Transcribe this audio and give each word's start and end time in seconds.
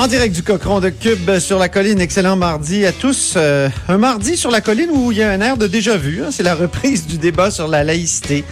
En 0.00 0.06
direct 0.06 0.34
du 0.34 0.42
Cochon 0.42 0.80
de 0.80 0.88
Cube 0.88 1.38
sur 1.40 1.58
la 1.58 1.68
colline, 1.68 2.00
excellent 2.00 2.34
mardi 2.34 2.86
à 2.86 2.92
tous. 2.92 3.34
Euh, 3.36 3.68
un 3.86 3.98
mardi 3.98 4.38
sur 4.38 4.50
la 4.50 4.62
colline 4.62 4.88
où 4.90 5.12
il 5.12 5.18
y 5.18 5.22
a 5.22 5.30
un 5.30 5.42
air 5.42 5.58
de 5.58 5.66
déjà 5.66 5.98
vu. 5.98 6.22
Hein. 6.24 6.28
c'est 6.30 6.42
la 6.42 6.54
reprise 6.54 7.06
du 7.06 7.18
débat 7.18 7.50
sur 7.50 7.68
la 7.68 7.84
laïcité. 7.84 8.42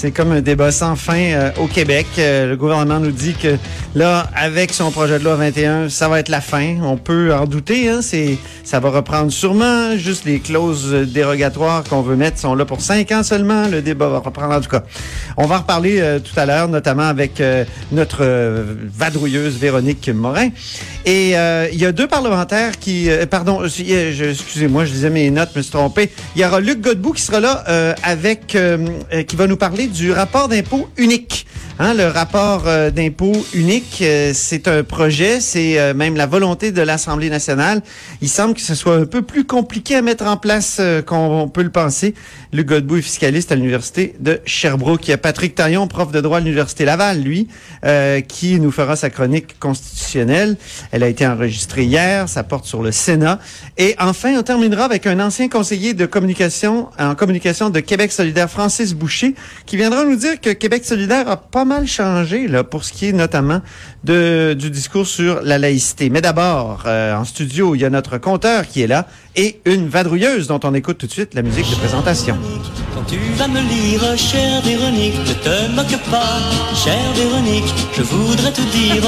C'est 0.00 0.12
comme 0.12 0.30
un 0.30 0.42
débat 0.42 0.70
sans 0.70 0.94
fin 0.94 1.18
euh, 1.18 1.50
au 1.58 1.66
Québec. 1.66 2.06
Euh, 2.18 2.50
le 2.50 2.56
gouvernement 2.56 3.00
nous 3.00 3.10
dit 3.10 3.34
que 3.34 3.56
là, 3.96 4.28
avec 4.36 4.72
son 4.72 4.92
projet 4.92 5.18
de 5.18 5.24
loi 5.24 5.34
21, 5.34 5.88
ça 5.88 6.08
va 6.08 6.20
être 6.20 6.28
la 6.28 6.40
fin. 6.40 6.76
On 6.84 6.96
peut 6.96 7.34
en 7.34 7.46
douter. 7.46 7.88
Hein? 7.88 7.98
C'est, 8.00 8.38
ça 8.62 8.78
va 8.78 8.90
reprendre 8.90 9.32
sûrement. 9.32 9.96
Juste 9.96 10.24
les 10.24 10.38
clauses 10.38 10.92
dérogatoires 10.92 11.82
qu'on 11.82 12.02
veut 12.02 12.14
mettre 12.14 12.38
sont 12.38 12.54
là 12.54 12.64
pour 12.64 12.80
cinq 12.80 13.10
ans 13.10 13.24
seulement. 13.24 13.66
Le 13.66 13.82
débat 13.82 14.06
va 14.06 14.18
reprendre 14.18 14.54
en 14.54 14.60
tout 14.60 14.70
cas. 14.70 14.84
On 15.36 15.46
va 15.46 15.56
en 15.56 15.58
reparler 15.58 15.98
euh, 15.98 16.20
tout 16.20 16.38
à 16.38 16.46
l'heure, 16.46 16.68
notamment 16.68 17.08
avec 17.08 17.42
notre 17.90 18.24
vadrouilleuse 18.96 19.56
Véronique 19.58 20.08
Morin. 20.10 20.50
Et 21.10 21.30
il 21.30 21.80
y 21.80 21.86
a 21.86 21.92
deux 21.92 22.06
parlementaires 22.06 22.78
qui, 22.78 23.08
pardon, 23.30 23.64
excusez-moi, 23.64 24.84
je 24.84 24.92
disais 24.92 25.08
mes 25.08 25.30
notes, 25.30 25.48
je 25.54 25.58
me 25.58 25.62
suis 25.62 25.72
trompé. 25.72 26.10
Il 26.36 26.42
y 26.42 26.44
aura 26.44 26.60
Luc 26.60 26.82
Godbout 26.82 27.14
qui 27.14 27.22
sera 27.22 27.40
là 27.40 27.64
avec, 28.02 28.58
qui 29.26 29.36
va 29.36 29.46
nous 29.46 29.56
parler 29.56 29.86
du 29.86 30.12
rapport 30.12 30.48
d'impôt 30.48 30.86
unique. 30.98 31.46
Hein, 31.80 31.94
le 31.94 32.08
rapport 32.08 32.64
euh, 32.66 32.90
d'impôt 32.90 33.32
unique, 33.54 34.00
euh, 34.02 34.32
c'est 34.34 34.66
un 34.66 34.82
projet, 34.82 35.38
c'est 35.40 35.78
euh, 35.78 35.94
même 35.94 36.16
la 36.16 36.26
volonté 36.26 36.72
de 36.72 36.82
l'Assemblée 36.82 37.30
nationale. 37.30 37.82
Il 38.20 38.28
semble 38.28 38.54
que 38.54 38.60
ce 38.60 38.74
soit 38.74 38.96
un 38.96 39.04
peu 39.04 39.22
plus 39.22 39.44
compliqué 39.44 39.94
à 39.94 40.02
mettre 40.02 40.26
en 40.26 40.36
place 40.36 40.80
qu'on 41.06 41.48
peut 41.48 41.62
le 41.62 41.70
penser. 41.70 42.14
Le 42.52 42.62
Godbout 42.62 42.98
est 42.98 43.02
fiscaliste 43.02 43.52
à 43.52 43.54
l'Université 43.54 44.14
de 44.20 44.40
Sherbrooke. 44.44 45.06
Il 45.06 45.10
y 45.10 45.14
a 45.14 45.18
Patrick 45.18 45.54
Taillon, 45.54 45.86
prof 45.86 46.10
de 46.12 46.20
droit 46.20 46.38
à 46.38 46.40
l'Université 46.40 46.84
Laval, 46.84 47.20
lui, 47.20 47.48
qui 48.28 48.58
nous 48.60 48.70
fera 48.70 48.96
sa 48.96 49.10
chronique 49.10 49.58
constitutionnelle. 49.58 50.56
Elle 50.90 51.02
a 51.02 51.08
été 51.08 51.26
enregistrée 51.26 51.84
hier, 51.84 52.28
ça 52.28 52.42
porte 52.42 52.64
sur 52.64 52.82
le 52.82 52.92
Sénat. 52.92 53.38
Et 53.76 53.94
enfin, 53.98 54.34
on 54.38 54.42
terminera 54.42 54.84
avec 54.84 55.06
un 55.06 55.20
ancien 55.20 55.48
conseiller 55.48 55.94
de 55.94 56.06
communication 56.06 56.88
en 56.98 57.14
communication 57.14 57.70
de 57.70 57.80
Québec 57.80 58.12
solidaire, 58.12 58.50
Francis 58.50 58.94
Boucher, 58.94 59.34
qui 59.66 59.76
viendra 59.76 60.04
nous 60.04 60.16
dire 60.16 60.40
que 60.40 60.50
Québec 60.50 60.84
solidaire 60.84 61.28
a 61.28 61.36
pas 61.36 61.64
mal 61.64 61.86
changé 61.86 62.48
là, 62.48 62.64
pour 62.64 62.84
ce 62.84 62.92
qui 62.92 63.06
est 63.06 63.12
notamment 63.12 63.60
de, 64.04 64.54
du 64.58 64.70
discours 64.70 65.06
sur 65.06 65.42
la 65.42 65.58
laïcité. 65.58 66.10
Mais 66.10 66.20
d'abord, 66.20 66.84
euh, 66.86 67.14
en 67.14 67.24
studio, 67.24 67.74
il 67.74 67.80
y 67.80 67.84
a 67.84 67.90
notre 67.90 68.18
compteur 68.18 68.66
qui 68.66 68.82
est 68.82 68.86
là 68.86 69.06
et 69.36 69.60
une 69.64 69.88
vadrouilleuse 69.88 70.46
dont 70.46 70.60
on 70.64 70.74
écoute 70.74 70.98
tout 70.98 71.06
de 71.06 71.12
suite 71.12 71.34
la 71.34 71.42
musique 71.42 71.68
de 71.70 71.76
présentation. 71.76 72.37
You. 72.40 72.87
Quand 72.98 73.04
tu 73.04 73.18
vas 73.36 73.46
me 73.46 73.60
lire, 73.60 74.18
chère 74.18 74.60
Véronique, 74.62 75.14
ne 75.20 75.32
te 75.32 75.70
moque 75.70 76.02
pas, 76.10 76.40
chère 76.74 77.12
Véronique, 77.14 77.72
je 77.96 78.02
voudrais 78.02 78.50
te 78.50 78.60
dire, 78.72 79.04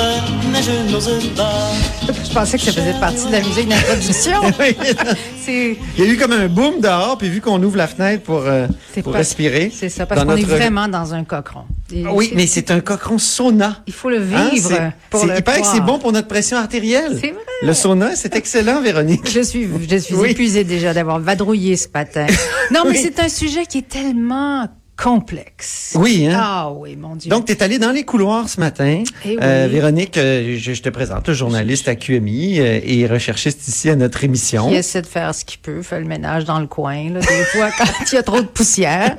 mais 0.52 0.62
je 0.62 0.92
n'ose 0.92 1.10
pas. 1.34 1.72
Je 2.06 2.32
pensais 2.32 2.56
que 2.56 2.62
ça 2.62 2.72
faisait 2.72 3.00
partie 3.00 3.27
de 3.27 3.32
la 3.32 3.41
musique 3.41 3.69
d'introduction. 3.69 4.41
il 5.48 5.77
y 5.98 6.02
a 6.02 6.05
eu 6.05 6.16
comme 6.16 6.30
un 6.30 6.47
boom 6.47 6.80
dehors, 6.80 7.19
puis 7.19 7.28
vu 7.28 7.41
qu'on 7.41 7.60
ouvre 7.60 7.77
la 7.77 7.88
fenêtre 7.88 8.22
pour, 8.22 8.42
euh, 8.47 8.69
pour 9.02 9.12
respirer. 9.12 9.72
C'est 9.74 9.88
ça, 9.88 10.06
parce 10.06 10.25
qu'on 10.25 10.36
est 10.36 10.44
vraiment 10.44 10.86
dans 10.86 11.12
un 11.12 11.25
cochon. 11.25 11.64
oui, 12.12 12.30
mais 12.36 12.47
c'est 12.47 12.70
un 12.70 12.78
cochon 12.78 13.19
sauna. 13.19 13.82
Il 13.88 13.92
faut 13.92 14.10
le 14.10 14.19
hein, 14.19 14.50
vivre. 14.53 14.92
pour 15.10 15.26
le 15.26 15.34
il 15.36 15.42
paraît 15.42 15.62
que 15.62 15.66
c'est 15.66 15.81
bon 15.81 15.98
pour 15.98 16.12
notre 16.12 16.28
pression 16.28 16.59
artérielle. 16.59 17.19
C'est 17.20 17.32
vrai. 17.32 17.42
Le 17.62 17.75
sauna, 17.75 18.15
c'est 18.15 18.36
excellent, 18.36 18.81
Véronique. 18.81 19.28
Je 19.28 19.41
suis, 19.41 19.69
je 19.88 19.97
suis 19.97 20.31
épuisée 20.31 20.62
déjà 20.62 20.94
d'avoir 20.94 21.19
vadrouillé 21.19 21.76
ce 21.76 21.88
matin. 21.92 22.26
Non, 22.70 22.82
mais 22.86 22.94
c'est 22.94 23.19
un 23.19 23.28
sujet 23.28 23.66
qui 23.66 23.79
est 23.80 23.88
tellement 23.88 24.68
complexe. 25.03 25.97
Oui, 25.99 26.27
hein? 26.27 26.38
Ah 26.38 26.71
oui, 26.71 26.94
mon 26.94 27.16
Dieu. 27.16 27.31
Donc, 27.31 27.47
tu 27.47 27.53
es 27.53 27.62
allé 27.62 27.78
dans 27.78 27.91
les 27.91 28.05
couloirs 28.05 28.49
ce 28.49 28.61
matin. 28.61 29.03
Eh 29.25 29.38
euh, 29.43 29.66
Véronique, 29.71 30.19
euh, 30.19 30.56
je, 30.59 30.81
te 30.83 30.91
présente, 30.91 31.33
journaliste 31.33 31.88
à 31.88 31.94
QMI 31.94 32.61
euh, 32.61 32.81
et 32.84 33.06
recherchiste 33.06 33.66
ici 33.66 33.89
à 33.89 33.97
notre 33.97 34.22
émission. 34.25 34.69
Qui 34.69 34.75
essaie 34.75 35.00
de 35.00 35.06
faire 35.06 35.34
ce 35.34 35.44
qu'il 35.47 35.60
peut, 35.60 35.81
fait 35.81 36.00
le 36.00 36.06
ménage 36.06 36.44
dans 36.44 36.60
le 36.60 36.66
coin, 36.66 37.10
là, 37.10 37.21
des 37.21 37.44
fois, 37.44 37.71
quand 37.78 38.12
il 38.12 38.15
y 38.15 38.19
a 38.19 38.22
trop 38.22 38.43
de 38.43 38.47
poussière. 38.47 39.16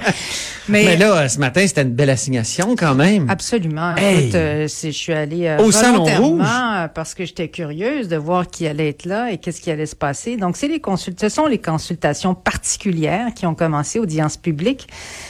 Mais, 0.70 0.96
là, 0.97 1.28
ce 1.28 1.40
matin, 1.40 1.66
c'était 1.66 1.81
une 1.81 1.96
belle 1.96 2.12
assignation 2.12 2.75
quand 2.75 2.94
même. 2.94 3.28
Absolument. 3.30 3.96
Écoute, 3.96 4.34
je 4.34 4.90
suis 4.91 5.14
allée 5.14 5.58
Au 5.59 5.72
Salon 5.72 6.03
Rouge. 6.03 6.46
parce 6.94 7.16
que 7.16 7.25
j'étais 7.25 7.47
curieuse 7.47 8.08
de 8.08 8.18
voir 8.18 8.47
qui 8.47 8.68
allait 8.68 8.90
être 8.90 9.06
là 9.06 9.31
et 9.31 9.40
qu'est-ce 9.40 9.59
qui 9.59 9.72
allait 9.72 9.88
se 9.88 9.96
passer. 9.96 10.38
Donc, 10.38 10.58
c'est 10.58 10.68
les 10.68 10.80
consultations, 10.80 11.30
ce 11.30 11.36
sont 11.36 11.47
les 11.47 11.58
consultations 11.58 12.36
particulières 12.36 13.34
qui 13.34 13.47
ont 13.47 13.56
commencé, 13.56 13.97
audience 13.97 14.38
publique, 14.38 14.88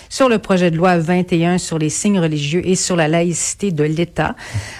sur 0.09 0.27
le 0.27 0.40
projet 0.41 0.71
de 0.71 0.77
loi 0.77 0.97
21 0.97 1.57
sur 1.57 1.79
les 1.79 1.89
signes 1.89 2.19
religieux 2.19 2.61
et 2.65 2.75
sur 2.75 2.95
la 2.95 3.07
laïcité 3.07 3.71
de 3.71 3.83
l'État. 3.83 4.35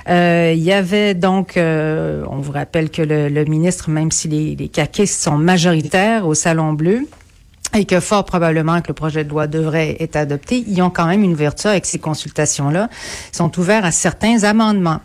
Euh, 0.10 0.54
il 0.56 0.62
y 0.62 0.74
avait 0.74 1.14
donc, 1.14 1.56
euh, 1.56 2.24
on 2.30 2.38
vous 2.38 2.52
rappelle 2.52 2.90
que 2.90 3.02
le, 3.02 3.46
ministre, 3.46 3.90
même 3.90 4.12
si 4.12 4.28
les, 4.28 4.56
les 4.56 4.68
caquistes 4.68 5.22
sont 5.22 5.38
majoritaires 5.38 6.28
au 6.28 6.34
Salon 6.34 6.74
Bleu, 6.74 7.08
et 7.74 7.86
que 7.86 8.00
fort 8.00 8.26
probablement 8.26 8.82
que 8.82 8.90
le 8.90 8.94
projet 8.94 9.24
de 9.24 9.30
loi 9.30 9.48
devrait 9.48 9.96
être 10.00 10.18
adopté, 10.18 10.64
ils 10.68 10.82
ont 10.82 10.90
quand 10.90 11.06
même 11.06 11.24
une 11.24 11.34
ouverture 11.34 11.70
avec 11.70 11.86
ces 11.86 12.00
consultations-là. 12.00 12.90
Ils 13.32 13.36
sont 13.36 13.60
ouverts 13.60 13.86
à 13.86 13.92
certains 13.92 14.44
amendements. 14.44 15.00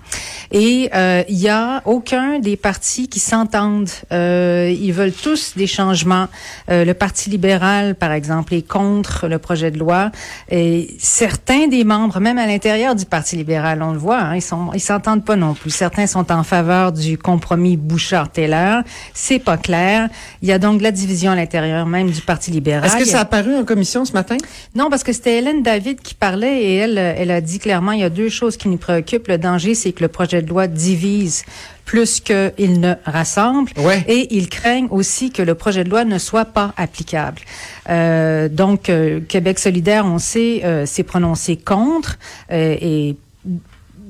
Et 0.51 0.91
euh, 0.95 1.23
il 1.29 1.39
y 1.39 1.49
a 1.49 1.83
aucun 1.85 2.39
des 2.41 2.57
partis 2.57 3.09
qui 3.09 3.21
s'entendent. 3.21 3.91
Euh, 4.13 4.75
ils 4.77 4.93
veulent 4.93 5.13
tous 5.13 5.57
des 5.57 5.67
changements. 5.67 6.27
Euh, 6.71 6.85
le 6.85 6.95
Parti 6.95 7.31
libéral, 7.31 7.95
par 7.95 8.13
exemple, 8.13 8.55
est 8.55 8.67
contre 8.67 9.29
le 9.29 9.39
projet 9.39 9.71
de 9.71 9.79
loi. 9.79 10.11
Et 10.51 10.97
certains 10.99 11.69
des 11.69 11.85
membres, 11.85 12.19
même 12.21 12.39
à 12.39 12.47
l'intérieur 12.47 12.95
du 12.95 13.05
Parti 13.05 13.37
libéral, 13.37 13.83
on 13.83 13.93
le 13.93 13.99
voit, 13.99 14.21
hein, 14.21 14.37
ils 14.37 14.43
sont, 14.43 14.73
ils 14.75 14.81
s'entendent 14.81 15.25
pas 15.25 15.37
non 15.37 15.55
plus. 15.55 15.71
Certains 15.71 16.07
sont 16.07 16.33
en 16.33 16.43
faveur 16.43 16.93
du 16.93 17.17
compromis 17.17 17.77
Bouchard-Taylor. 17.77 18.83
C'est 19.15 19.39
pas 19.39 19.57
clair. 19.57 20.09
Il 20.43 20.49
y 20.49 20.53
a 20.53 20.59
donc 20.59 20.83
la 20.83 20.91
division 20.91 21.31
à 21.31 21.37
l'intérieur 21.37 21.87
même 21.87 22.11
du 22.11 22.21
Parti 22.21 22.51
libéral 22.51 22.56
est-ce 22.59 22.97
que 22.97 23.05
ça 23.05 23.19
a 23.19 23.23
apparu 23.23 23.55
en 23.57 23.65
commission 23.65 24.05
ce 24.05 24.13
matin? 24.13 24.37
Non, 24.75 24.91
parce 24.91 25.03
que 25.03 25.13
c'était 25.13 25.39
Hélène 25.39 25.63
David 25.63 26.01
qui 26.01 26.15
parlait 26.15 26.63
et 26.63 26.75
elle, 26.77 26.99
elle 26.99 27.31
a 27.31 27.41
dit 27.41 27.59
clairement, 27.59 27.93
il 27.93 28.01
y 28.01 28.05
a 28.05 28.11
deux 28.11 28.29
choses 28.29 28.57
qui 28.57 28.69
nous 28.69 28.77
préoccupent. 28.77 29.29
Le 29.29 29.39
danger, 29.39 29.75
c'est 29.75 29.93
que 29.93 30.03
le 30.03 30.09
projet 30.09 30.43
de 30.43 30.49
loi 30.49 30.67
divise 30.67 31.45
plus 31.87 32.21
qu'il 32.21 32.81
ne 32.81 32.95
rassemble. 33.07 33.71
Et 34.09 34.37
ils 34.37 34.51
craignent 34.51 34.89
aussi 34.91 35.31
que 35.31 35.41
le 35.41 35.55
projet 35.55 35.85
de 35.85 35.89
loi 35.89 36.05
ne 36.05 36.19
soit 36.19 36.45
pas 36.45 36.75
applicable. 36.77 37.41
Euh, 37.89 38.49
donc, 38.49 38.91
euh, 38.91 39.21
Québec 39.21 39.59
solidaire, 39.59 40.05
on 40.05 40.19
sait, 40.19 40.63
euh, 40.65 40.85
s'est 40.85 41.05
prononcé 41.05 41.57
contre 41.57 42.19
et 42.51 43.17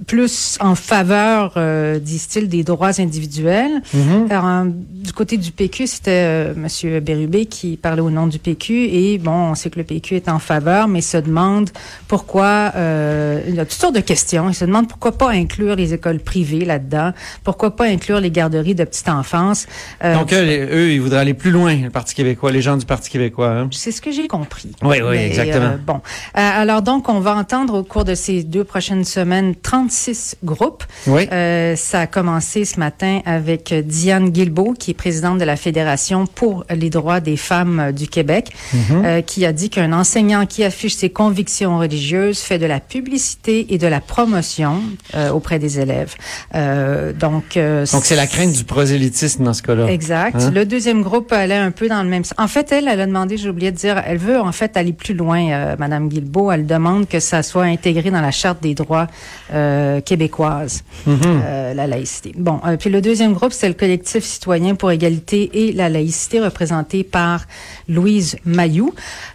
plus 0.07 0.59
en 0.61 0.75
faveur, 0.75 1.55
euh, 1.57 1.99
disent-ils, 1.99 2.49
des 2.49 2.65
droits 2.65 3.01
individuels. 3.01 3.83
Mhm. 3.95 4.27
Alors, 4.31 4.65
du 4.67 5.13
côté 5.13 5.37
du 5.37 5.53
PQ, 5.53 5.87
c'était 5.87 6.11
euh, 6.11 6.55
M. 6.55 7.01
Bérubé 7.01 7.47
qui 7.47 7.77
parlait 7.77 8.03
au 8.03 8.11
nom 8.11 8.27
du 8.27 8.39
PQ. 8.39 8.89
Et 8.93 9.19
bon, 9.19 9.51
on 9.51 9.55
sait 9.55 9.71
que 9.71 9.79
le 9.79 9.85
PQ 9.85 10.17
est 10.17 10.29
en 10.29 10.39
faveur, 10.39 10.89
mais 10.89 11.01
se 11.01 11.17
demande 11.17 11.71
pourquoi... 12.09 12.73
Euh, 12.77 13.41
il 13.49 13.55
y 13.55 13.61
a 13.61 13.65
toutes 13.65 13.81
sortes 13.81 13.95
de 13.95 14.01
questions. 14.01 14.49
Il 14.49 14.55
se 14.55 14.65
demande 14.65 14.89
pourquoi 14.89 15.13
pas 15.13 15.31
inclure 15.31 15.77
les 15.77 15.95
écoles 15.95 16.21
privées 16.21 16.65
là-dedans. 16.65 17.13
Pourquoi 17.45 17.75
pas 17.75 17.85
inclure 17.87 18.21
les 18.21 18.31
garderies 18.31 18.75
de 18.75 18.85
petite 18.85 19.09
enfance. 19.09 19.67
Euh, 20.05 20.15
Donc, 20.15 20.33
eux, 20.33 20.93
ils 20.93 21.01
voudraient 21.01 21.21
aller 21.21 21.35
plus 21.35 21.51
loin, 21.51 21.75
le 21.75 21.91
Parti 21.91 22.15
québécois, 22.15 22.53
les 22.53 22.63
gens 22.63 22.77
du 22.77 22.87
Parti 22.87 23.11
québécois. 23.11 23.51
Hein? 23.51 23.69
C'est 23.73 23.93
ce 23.93 24.01
que 24.01 24.11
j'ai 24.11 24.29
compris. 24.29 24.73
Oui, 24.83 24.99
oui, 25.03 25.17
exactement. 25.17 25.77
bon. 25.85 26.01
alors, 26.35 26.83
donc, 26.83 27.09
on 27.09 27.21
va 27.21 27.35
entendre 27.35 27.75
au 27.79 27.83
cours 27.83 28.05
de 28.05 28.15
ces 28.15 28.43
deux 28.43 28.65
prochaines 28.65 29.05
semaines 29.05 29.55
30 29.55 29.86
six 29.91 30.37
groupes. 30.45 30.85
Oui. 31.07 31.29
Euh, 31.33 31.77
ça 31.77 32.01
a 32.01 32.07
commencé 32.07 32.65
ce 32.65 32.79
matin 32.79 33.21
avec 33.25 33.73
Diane 33.73 34.31
Guilbeault, 34.31 34.75
qui 34.79 34.93
est 34.93 34.95
présidente 34.95 35.39
de 35.39 35.45
la 35.45 35.57
Fédération 35.57 36.27
pour 36.27 36.65
les 36.71 36.91
droits 36.91 37.21
des 37.21 37.37
femmes 37.37 37.93
du 37.93 38.09
Québec, 38.09 38.53
mhm. 38.73 39.05
euh, 39.05 39.21
qui 39.23 39.45
a 39.45 39.53
dit 39.53 39.71
qu'un 39.71 39.93
enseignant 39.93 40.47
qui 40.47 40.65
affiche 40.65 40.95
ses 40.95 41.11
convictions 41.11 41.79
religieuses 41.79 42.41
fait 42.41 42.59
de 42.59 42.67
la 42.67 42.81
publicité 42.81 43.67
et 43.71 43.79
de 43.79 43.87
la 43.87 44.01
promotion 44.01 44.83
euh, 45.15 45.31
auprès 45.31 45.59
des 45.59 45.81
élèves. 45.81 46.15
Euh, 46.55 47.13
donc, 47.13 47.57
euh, 47.57 47.87
donc 47.93 48.05
c'est 48.05 48.17
la 48.17 48.27
crainte 48.27 48.53
du 48.53 48.65
prosélytisme 48.65 49.45
dans 49.45 49.55
ce 49.55 49.63
cas-là. 49.63 49.87
Exact. 49.87 50.37
Hein? 50.41 50.51
Le 50.51 50.65
deuxième 50.65 51.03
groupe 51.03 51.33
allait 51.33 51.55
un 51.55 51.71
peu 51.71 51.89
dans 51.89 52.03
le 52.03 52.09
même 52.09 52.25
sens. 52.25 52.35
En 52.39 52.49
fait, 52.49 52.73
elle, 52.73 52.89
elle 52.89 53.01
a 53.01 53.07
demandé, 53.07 53.37
j'ai 53.37 53.49
oublié 53.49 53.71
de 53.71 53.77
dire, 53.77 54.03
elle 54.07 54.19
veut 54.19 54.41
en 54.41 54.53
fait 54.53 54.77
aller 54.77 54.93
plus 54.93 55.15
loin, 55.15 55.51
euh, 55.51 55.77
Madame 55.79 56.09
Guilbeault. 56.09 56.51
Elle 56.51 56.67
demande 56.67 57.09
que 57.09 57.21
ça 57.21 57.43
soit 57.43 57.65
intégré 57.65 58.11
dans 58.11 58.21
la 58.21 58.31
charte 58.31 58.63
des 58.63 58.75
droits 58.75 59.07
euh, 59.53 59.76
euh, 59.77 60.01
québécoise, 60.01 60.83
Mhm. 61.07 61.21
euh, 61.25 61.75
la 61.75 61.87
laïcité. 61.87 62.33
Bon, 62.37 62.61
euh, 62.67 62.77
puis 62.77 62.89
le 62.91 63.01
deuxième 63.01 63.35
groupe, 63.35 63.53
c'est 63.53 63.69
le 63.69 63.75
collectif 63.75 64.25
citoyen 64.25 64.75
pour 64.75 64.91
égalité 64.91 65.51
et 65.53 65.73
la 65.73 65.89
laïcité, 65.89 66.41
représenté 66.41 67.05
par 67.05 67.45
Louise 67.89 68.37
Mayou. 68.45 68.95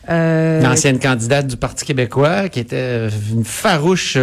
L'ancienne 0.10 1.00
candidate 1.00 1.48
du 1.48 1.58
Parti 1.58 1.86
québécois, 1.86 2.50
qui 2.50 2.60
était 2.60 3.08
une 3.32 3.46
farouche 3.46 4.18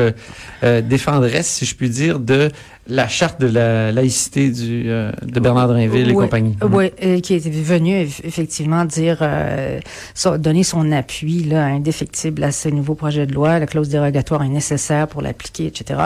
défendresse, 0.63 1.47
si 1.49 1.65
je 1.65 1.75
puis 1.75 1.89
dire, 1.89 2.19
de 2.19 2.51
la 2.89 3.07
charte 3.09 3.41
de 3.41 3.47
la 3.49 3.93
laïcité 3.93 4.51
du, 4.51 4.85
euh, 4.87 5.13
de 5.23 5.41
Bernard 5.41 5.69
Drinville 5.69 6.09
et 6.09 6.13
compagnie. 6.15 6.57
ouais, 6.73 6.93
euh, 7.05 7.21
qui 7.21 7.35
est 7.35 7.47
venu 7.49 7.93
eff- 8.05 8.21
effectivement 8.25 8.85
dire, 8.85 9.19
euh, 9.21 9.79
donner 10.39 10.63
son 10.63 10.91
appui 10.93 11.45
là, 11.45 11.67
indéfectible 11.67 12.43
à 12.45 12.51
ce 12.53 12.69
nouveau 12.71 12.95
projet 12.95 13.27
de 13.27 13.35
loi. 13.35 13.59
La 13.59 13.67
clause 13.67 13.89
dérogatoire 13.89 14.43
est 14.43 14.49
nécessaire 14.49 15.07
pour 15.07 15.21
l'appliquer, 15.23 15.67
etc. 15.67 16.01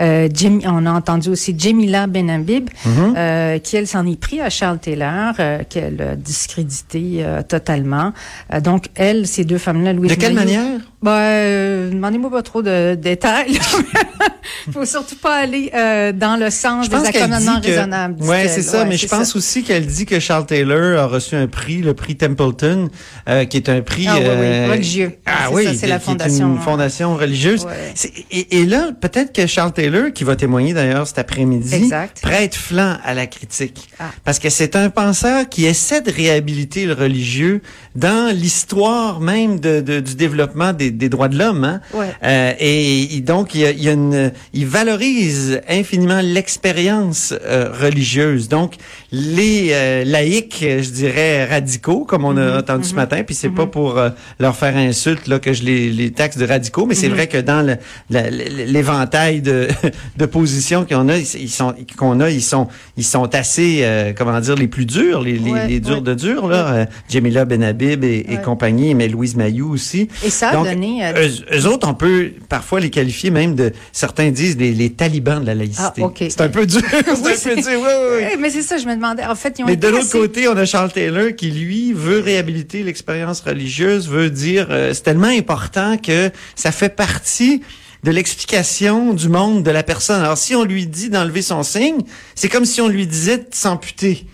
Euh, 0.00 0.28
Jim, 0.32 0.58
on 0.66 0.86
a 0.86 0.92
entendu 0.92 1.28
aussi 1.28 1.54
Jemila 1.58 2.06
Benhabib, 2.08 2.68
euh, 3.16 3.58
qui 3.58 3.76
elle 3.76 3.86
s'en 3.86 4.06
est 4.06 4.18
pris 4.18 4.40
à 4.40 4.50
Charles 4.50 4.78
Taylor, 4.78 5.34
euh, 5.38 5.60
qu'elle 5.68 6.00
a 6.02 6.16
discrédité 6.16 7.18
euh, 7.20 7.42
totalement. 7.42 8.12
Euh, 8.52 8.60
donc 8.60 8.86
elle, 8.96 9.26
ces 9.26 9.44
deux 9.44 9.58
femmes-là, 9.58 9.92
Louise 9.92 10.10
De 10.10 10.16
quelle 10.16 10.34
manière? 10.34 10.80
Ben, 11.04 11.10
euh, 11.12 11.90
demandez-moi 11.90 12.30
pas 12.30 12.42
trop 12.42 12.62
de 12.62 12.94
détails. 12.94 13.58
Faut 14.72 14.84
surtout 14.86 15.16
pas 15.16 15.36
aller 15.36 15.70
euh, 15.74 16.12
dans 16.12 16.36
le 16.36 16.48
sens 16.50 16.88
des 16.88 16.96
accommodements 16.96 17.60
que, 17.60 17.66
raisonnables. 17.66 18.14
dit-elle. 18.16 18.48
c'est 18.48 18.62
ça, 18.62 18.84
mais 18.84 18.96
je 18.96 19.06
pense 19.06 19.32
ça. 19.32 19.38
aussi 19.38 19.62
qu'elle 19.62 19.86
dit 19.86 20.06
que 20.06 20.18
Charles 20.20 20.46
Taylor 20.46 20.98
a 20.98 21.06
reçu 21.06 21.34
un 21.36 21.46
prix, 21.46 21.78
le 21.82 21.92
prix 21.94 22.16
Templeton, 22.16 22.88
euh, 23.28 23.44
qui 23.44 23.58
est 23.58 23.68
un 23.68 23.82
prix 23.82 24.06
Ah 24.08 24.14
oui, 24.16 24.22
oui, 24.24 24.30
euh, 24.30 24.68
religieux. 24.70 25.12
Ah 25.26 25.48
oui, 25.52 25.66
c'est 25.78 25.86
la 25.86 25.96
est 25.96 25.98
fondation, 26.00 26.52
une 26.52 26.56
hein. 26.58 26.62
fondation 26.62 27.14
religieuse. 27.16 27.64
Ouais. 27.64 27.92
C'est- 27.94 28.12
Et, 28.30 28.60
et 28.60 28.64
là, 28.66 28.90
peut-être 28.98 29.32
que 29.34 29.46
Charles 29.46 29.72
Taylor, 29.72 30.12
qui 30.14 30.24
va 30.24 30.36
témoigner 30.36 30.72
d'ailleurs 30.72 31.06
cet 31.06 31.18
après-midi, 31.18 31.90
prête 32.22 32.54
flanc 32.54 32.96
à 33.04 33.12
la 33.14 33.26
critique, 33.26 33.88
Ah. 33.98 34.04
parce 34.24 34.38
que 34.38 34.48
c'est 34.50 34.76
un 34.76 34.88
penseur 34.88 35.48
qui 35.48 35.66
essaie 35.66 36.00
de 36.00 36.10
réhabiliter 36.10 36.86
le 36.86 36.94
religieux 36.94 37.60
dans 37.94 38.34
l'histoire 38.34 39.20
même 39.20 39.60
de, 39.60 39.80
de- 39.80 40.00
du 40.00 40.14
développement 40.14 40.72
des, 40.72 40.90
des 40.94 41.08
droits 41.08 41.28
de 41.28 41.38
l'homme. 41.38 41.64
Hein? 41.64 41.80
Ouais. 41.92 42.06
Euh, 42.22 42.52
et, 42.58 43.20
donc, 43.20 43.54
il, 43.54 43.60
y 43.60 43.66
a, 43.66 43.70
il, 43.70 43.82
y 43.82 43.88
a 43.88 43.92
une, 43.92 44.32
il 44.52 44.66
valorise 44.66 45.60
infiniment 45.68 46.20
l'expérience 46.22 47.34
euh, 47.44 47.70
religieuse. 47.72 48.48
Donc, 48.48 48.74
les 49.12 49.68
euh, 49.72 50.04
laïcs, 50.04 50.58
je 50.60 50.90
dirais, 50.90 51.44
radicaux, 51.46 52.04
comme 52.04 52.24
on 52.24 52.36
a 52.36 52.58
entendu 52.58 52.88
ce 52.88 52.94
matin, 52.94 53.22
puis 53.24 53.34
c'est 53.34 53.48
pas 53.50 53.66
pour 53.66 53.98
euh, 53.98 54.10
leur 54.40 54.56
faire 54.56 54.76
insulte 54.76 55.26
là, 55.28 55.38
que 55.38 55.52
je 55.52 55.62
les, 55.62 55.90
les 55.90 56.10
taxe 56.12 56.36
de 56.36 56.46
radicaux, 56.46 56.86
mais 56.86 56.94
c'est 56.94 57.08
vrai 57.08 57.26
que 57.28 57.38
dans 57.38 57.64
l'éventail 58.10 59.40
de, 59.42 59.68
de 60.16 60.26
positions 60.26 60.84
qu'on 60.84 61.08
a, 61.08 61.16
ils 61.18 61.50
sont 61.50 61.74
qu'on 61.98 62.20
a, 62.20 62.30
ils 62.30 62.42
sont 62.42 62.68
ils 62.96 63.04
sont 63.04 63.34
assez, 63.34 63.80
euh, 63.82 64.12
comment 64.16 64.38
dire, 64.40 64.54
les 64.54 64.68
plus 64.68 64.86
durs, 64.86 65.20
les, 65.20 65.32
les, 65.38 65.50
Ouais, 65.54 65.68
les 65.68 65.80
durs 65.80 65.96
ouais. 65.96 66.00
de 66.00 66.14
durs, 66.14 66.48
là. 66.48 66.66
euh, 66.74 66.86
Jamila 67.08 67.44
Benhabib 67.44 68.02
et, 68.02 68.26
et 68.28 68.36
compagnie, 68.38 68.94
mais 68.94 69.08
Louise 69.08 69.36
Mayou 69.36 69.72
aussi. 69.72 70.08
Et 70.24 70.30
ça 70.30 70.52
Donc, 70.52 70.66
donné, 70.74 71.04
euh, 71.06 71.28
eux, 71.28 71.56
eux 71.58 71.66
autres, 71.66 71.88
on 71.88 71.94
peut 71.94 72.32
parfois 72.48 72.80
les 72.80 72.90
qualifier 72.90 73.30
même 73.30 73.54
de, 73.54 73.72
certains 73.92 74.30
disent 74.30 74.56
les, 74.56 74.72
les 74.72 74.90
talibans 74.92 75.40
de 75.40 75.46
la 75.46 75.54
laïcité. 75.54 76.02
Ah. 76.02 76.10
C'est 76.16 76.40
un 76.40 76.48
peu 76.48 76.66
dur. 76.66 76.80
c'est 76.90 76.94
Oui, 76.94 77.32
un 77.52 77.54
peu 77.54 77.62
dur, 77.62 77.70
oui, 77.70 77.76
oui, 77.82 78.16
oui. 78.22 78.28
Eh, 78.32 78.36
Mais 78.36 78.50
c'est 78.50 78.62
ça, 78.62 78.78
je 78.78 78.86
me 78.86 78.94
demandais. 78.94 79.24
En 79.24 79.34
fait, 79.34 79.58
ils 79.58 79.62
ont 79.62 79.66
Mais 79.66 79.76
de 79.76 79.88
l'autre 79.88 80.04
assez- 80.04 80.18
côté, 80.18 80.48
on 80.48 80.56
a 80.56 80.64
Charles 80.64 80.92
Taylor 80.92 81.34
qui, 81.36 81.50
lui, 81.50 81.92
veut 81.92 82.20
réhabiliter 82.20 82.82
l'expérience 82.82 83.40
religieuse, 83.40 84.08
veut 84.08 84.30
dire, 84.30 84.66
euh, 84.70 84.92
c'est 84.94 85.02
tellement 85.02 85.28
important 85.28 85.96
que 85.96 86.30
ça 86.56 86.72
fait 86.72 86.94
partie 86.94 87.62
de 88.02 88.10
l'explication 88.10 89.14
du 89.14 89.28
monde 89.28 89.62
de 89.62 89.70
la 89.70 89.82
personne. 89.82 90.20
Alors, 90.22 90.36
si 90.36 90.54
on 90.54 90.64
lui 90.64 90.86
dit 90.86 91.08
d'enlever 91.08 91.40
son 91.42 91.62
signe, 91.62 91.98
c'est 92.34 92.48
comme 92.48 92.64
si 92.66 92.80
on 92.80 92.88
lui 92.88 93.06
disait 93.06 93.38
de 93.38 93.46
s'amputer. 93.52 94.26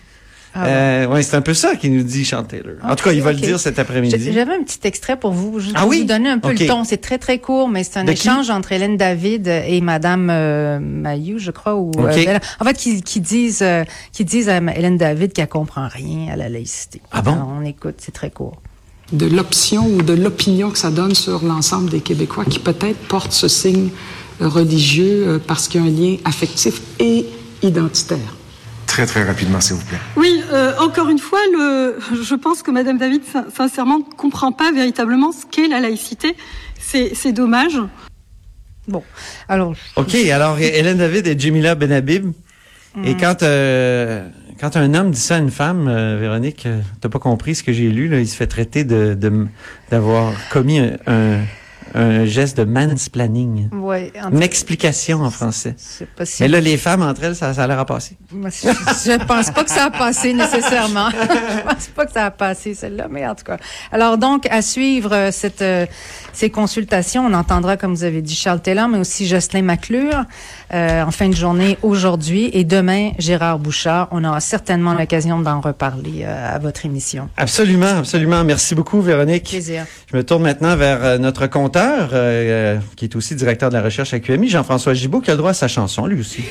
Ah 0.53 0.65
euh, 0.65 1.07
ouais, 1.07 1.23
c'est 1.23 1.35
un 1.37 1.41
peu 1.41 1.53
ça 1.53 1.75
qu'il 1.77 1.93
nous 1.95 2.03
dit, 2.03 2.29
Taylor. 2.29 2.75
en 2.83 2.95
tout 2.95 3.05
cas, 3.05 3.13
il 3.13 3.21
va 3.21 3.31
le 3.31 3.39
dire 3.39 3.57
cet 3.59 3.79
après-midi. 3.79 4.31
J'avais 4.33 4.53
un 4.53 4.63
petit 4.63 4.79
extrait 4.85 5.15
pour 5.17 5.31
vous, 5.31 5.59
juste 5.59 5.75
Ah 5.77 5.81
pour 5.81 5.89
oui? 5.89 5.99
vous 6.01 6.07
donner 6.07 6.29
un 6.29 6.39
peu 6.39 6.51
le 6.51 6.67
ton. 6.67 6.83
C'est 6.83 6.97
très, 6.97 7.17
très 7.17 7.39
court, 7.39 7.69
mais 7.69 7.83
c'est 7.85 7.99
un 7.99 8.03
De 8.03 8.11
qui? 8.11 8.27
échange 8.27 8.49
entre 8.49 8.73
Hélène 8.73 8.97
David 8.97 9.47
et 9.47 9.79
Madame 9.79 10.29
euh, 10.29 10.79
Mayou, 10.81 11.39
je 11.39 11.51
crois. 11.51 11.75
Ou, 11.75 11.91
Ok. 11.91 12.17
euh, 12.27 12.37
en 12.59 12.65
fait, 12.65 12.73
qui, 12.75 13.01
qui 13.01 13.21
disent 13.21 13.61
euh, 13.61 13.85
qui 14.11 14.25
disent 14.25 14.49
à 14.49 14.57
Hélène 14.57 14.97
David 14.97 15.31
qu'elle 15.31 15.47
comprend 15.47 15.87
rien 15.87 16.33
à 16.33 16.35
la 16.35 16.49
laïcité. 16.49 17.01
Ah 17.13 17.21
bon? 17.21 17.31
Alors, 17.33 17.53
on 17.57 17.63
écoute, 17.63 17.95
c'est 17.99 18.11
très 18.13 18.29
court. 18.29 18.61
de 19.13 19.27
l'option 19.27 19.85
ou 19.85 20.01
de 20.01 20.13
l'opinion 20.13 20.69
que 20.71 20.77
ça 20.77 20.89
donne 20.91 21.15
sur 21.15 21.43
l'ensemble 21.45 21.89
des 21.89 22.01
Québécois 22.01 22.43
qui 22.43 22.59
peut-être 22.59 22.99
portent 23.07 23.31
ce 23.33 23.47
signe 23.47 23.89
religieux 24.41 25.23
euh, 25.27 25.39
parce 25.45 25.67
qu'il 25.67 25.81
y 25.81 25.83
a 25.83 25.87
un 25.87 25.91
lien 25.91 26.17
affectif 26.25 26.81
et 26.99 27.25
identitaire. 27.63 28.35
Très, 28.87 29.05
très 29.05 29.23
rapidement, 29.23 29.61
s'il 29.61 29.77
vous 29.77 29.85
plaît. 29.85 29.97
Oui, 30.17 30.41
euh, 30.51 30.73
encore 30.79 31.09
une 31.09 31.19
fois, 31.19 31.39
le, 31.53 31.97
je 32.21 32.35
pense 32.35 32.61
que 32.61 32.71
Madame 32.71 32.97
David, 32.97 33.21
sin- 33.23 33.45
sincèrement, 33.55 33.99
ne 33.99 34.03
comprend 34.17 34.51
pas 34.51 34.71
véritablement 34.71 35.31
ce 35.31 35.45
qu'est 35.49 35.67
la 35.67 35.79
laïcité. 35.79 36.35
C'est 36.79 37.13
c'est 37.15 37.31
dommage. 37.31 37.79
Bon, 38.87 39.03
alors 39.47 39.73
OK, 39.95 40.15
alors 40.15 40.59
Hélène 40.59 40.97
David 40.97 41.27
et 41.27 41.39
Jamila 41.39 41.75
Benhabib. 41.75 42.31
Et 43.05 43.15
quand 43.15 43.41
euh, 43.43 44.27
quand 44.59 44.75
un 44.75 44.93
homme 44.93 45.11
dit 45.11 45.19
ça 45.21 45.35
à 45.35 45.39
une 45.39 45.51
femme, 45.51 45.87
euh, 45.87 46.17
Véronique, 46.19 46.65
euh, 46.65 46.81
t'as 46.99 47.07
pas 47.07 47.19
compris 47.19 47.55
ce 47.55 47.63
que 47.63 47.71
j'ai 47.71 47.87
lu, 47.89 48.09
là, 48.09 48.19
il 48.19 48.27
se 48.27 48.35
fait 48.35 48.47
traiter 48.47 48.83
de 48.83 49.13
de- 49.13 49.47
d'avoir 49.89 50.33
commis 50.49 50.79
un, 50.79 50.97
un, 51.07 51.37
un 51.93 52.25
geste 52.25 52.57
de 52.57 52.63
mansplaining. 52.63 53.69
ouais, 53.73 54.11
en 54.23 54.31
Une 54.31 54.41
explication 54.43 55.21
en 55.23 55.29
français. 55.29 55.73
c'est 55.77 56.07
possible. 56.09 56.37
Mais 56.41 56.47
là, 56.47 56.61
les 56.61 56.77
femmes 56.77 57.01
entre 57.01 57.23
elles, 57.23 57.35
ça, 57.35 57.53
ça 57.53 57.63
a 57.63 57.67
l'air 57.67 57.79
à 57.79 57.85
passer. 57.85 58.17
Moi, 58.31 58.49
Je, 58.49 58.67
je 58.69 59.25
pense 59.25 59.51
pas 59.51 59.63
que 59.63 59.69
ça 59.71 59.85
a 59.85 59.91
passé 59.91 60.33
nécessairement. 60.33 61.09
je 61.11 61.61
pense 61.63 61.87
pas 61.87 62.05
que 62.05 62.11
ça 62.11 62.25
a 62.27 62.31
passé 62.31 62.73
celle-là, 62.75 63.07
mais 63.09 63.27
en 63.27 63.35
tout 63.35 63.43
cas. 63.43 63.57
Alors 63.91 64.17
donc 64.17 64.47
à 64.49 64.61
suivre 64.61 65.13
euh, 65.13 65.31
cette 65.31 65.61
euh, 65.61 65.85
ces 66.33 66.49
consultations, 66.49 67.25
on 67.25 67.33
entendra 67.33 67.77
comme 67.77 67.93
vous 67.93 68.03
avez 68.03 68.21
dit 68.21 68.35
Charles 68.35 68.61
Taylor, 68.61 68.87
mais 68.87 68.97
aussi 68.97 69.27
Jocelyn 69.27 69.61
Maclure 69.61 70.25
euh, 70.73 71.03
en 71.03 71.11
fin 71.11 71.29
de 71.29 71.35
journée 71.35 71.77
aujourd'hui 71.81 72.49
et 72.53 72.63
demain 72.63 73.11
Gérard 73.19 73.59
Bouchard. 73.59 74.07
On 74.11 74.23
aura 74.23 74.39
certainement 74.39 74.93
l'occasion 74.93 75.39
d'en 75.39 75.61
reparler 75.61 76.23
euh, 76.23 76.55
à 76.55 76.59
votre 76.59 76.85
émission. 76.85 77.29
Absolument, 77.37 77.97
absolument. 77.99 78.43
Merci 78.43 78.75
beaucoup, 78.75 79.01
Véronique. 79.01 79.49
Plaisir. 79.49 79.85
Je 80.11 80.17
me 80.17 80.23
tourne 80.23 80.43
maintenant 80.43 80.75
vers 80.75 81.03
euh, 81.03 81.17
notre 81.17 81.47
compteur, 81.47 82.09
euh, 82.13 82.75
euh, 82.75 82.79
qui 82.95 83.05
est 83.05 83.15
aussi 83.15 83.35
directeur 83.35 83.69
de 83.69 83.75
la 83.75 83.81
recherche 83.81 84.13
à 84.13 84.19
QMI, 84.19 84.49
Jean-François 84.49 84.93
Gibault, 84.93 85.21
qui 85.21 85.31
a 85.31 85.33
le 85.33 85.37
droit 85.37 85.51
à 85.51 85.53
sa 85.53 85.67
chanson, 85.67 86.05
lui 86.05 86.19
aussi. 86.19 86.43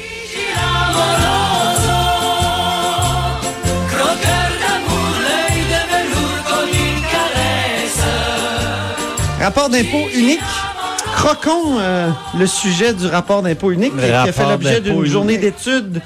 Rapport 9.40 9.70
d'impôt 9.70 10.06
unique. 10.14 10.40
Croquons 11.14 11.78
euh, 11.78 12.10
le 12.38 12.46
sujet 12.46 12.92
du 12.92 13.06
rapport 13.06 13.42
d'impôt 13.42 13.70
unique 13.70 13.96
qui, 13.96 14.04
qui 14.04 14.10
a 14.12 14.32
fait 14.32 14.48
l'objet 14.48 14.80
d'une 14.80 15.04
journée 15.06 15.38
d'études 15.38 16.00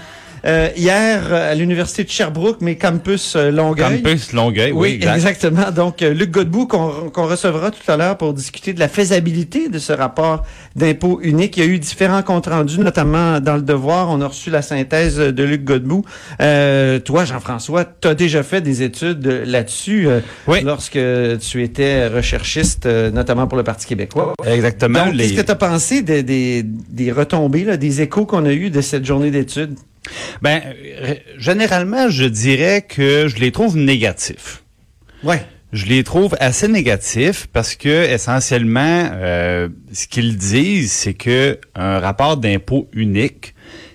euh, 0.46 0.68
hier 0.76 1.22
euh, 1.30 1.52
à 1.52 1.54
l'Université 1.54 2.04
de 2.04 2.08
Sherbrooke, 2.10 2.58
mais 2.60 2.76
campus 2.76 3.34
euh, 3.36 3.50
Longueuil. 3.50 4.02
Campus 4.02 4.32
Longueuil, 4.32 4.72
oui, 4.72 4.78
Oui, 4.80 4.94
exact. 4.96 5.14
exactement. 5.16 5.70
Donc, 5.70 6.02
euh, 6.02 6.12
Luc 6.12 6.30
Godbout, 6.30 6.66
qu'on 6.66 7.10
qu'on 7.10 7.26
recevra 7.26 7.70
tout 7.70 7.90
à 7.90 7.96
l'heure 7.96 8.16
pour 8.18 8.32
discuter 8.34 8.72
de 8.72 8.80
la 8.80 8.88
faisabilité 8.88 9.68
de 9.68 9.78
ce 9.78 9.92
rapport 9.92 10.44
d'impôt 10.76 11.20
unique. 11.22 11.56
Il 11.56 11.64
y 11.64 11.66
a 11.66 11.70
eu 11.70 11.78
différents 11.78 12.22
comptes 12.22 12.46
rendus, 12.46 12.78
notamment 12.78 13.40
dans 13.40 13.56
le 13.56 13.62
Devoir. 13.62 14.08
On 14.10 14.20
a 14.20 14.26
reçu 14.28 14.50
la 14.50 14.62
synthèse 14.62 15.16
de 15.18 15.42
Luc 15.44 15.64
Godbout. 15.64 16.04
Euh, 16.40 16.98
toi, 16.98 17.24
Jean-François, 17.24 17.84
tu 17.84 18.08
as 18.08 18.14
déjà 18.14 18.42
fait 18.42 18.60
des 18.60 18.82
études 18.82 19.26
là-dessus 19.46 20.08
euh, 20.08 20.20
Oui. 20.46 20.60
lorsque 20.62 20.98
tu 21.40 21.62
étais 21.62 22.06
recherchiste, 22.08 22.86
notamment 22.86 23.46
pour 23.46 23.56
le 23.56 23.64
Parti 23.64 23.86
québécois. 23.86 24.34
Exactement. 24.46 25.06
Les- 25.12 25.24
qu'est-ce 25.28 25.40
que 25.40 25.46
tu 25.46 25.52
as 25.52 25.56
pensé 25.56 26.02
des, 26.02 26.22
des, 26.22 26.62
des 26.64 27.12
retombées, 27.12 27.64
là, 27.64 27.76
des 27.76 28.02
échos 28.02 28.26
qu'on 28.26 28.44
a 28.44 28.52
eus 28.52 28.70
de 28.70 28.80
cette 28.80 29.04
journée 29.04 29.30
d'études? 29.30 29.76
Ben, 30.42 30.60
euh, 30.64 31.14
généralement, 31.38 32.10
je 32.10 32.24
dirais 32.24 32.82
que 32.82 33.28
je 33.28 33.36
les 33.36 33.52
trouve 33.52 33.76
négatifs. 33.76 34.62
Ouais. 35.22 35.44
Je 35.72 35.86
les 35.86 36.04
trouve 36.04 36.36
assez 36.38 36.68
négatifs 36.68 37.48
parce 37.52 37.74
que 37.74 38.04
essentiellement, 38.08 39.08
euh, 39.12 39.68
ce 39.92 40.06
qu'ils 40.06 40.36
disent, 40.36 40.92
c'est 40.92 41.14
que 41.14 41.58
un 41.74 41.98
rapport 41.98 42.36
d'impôt 42.36 42.88
unique, 42.92 43.54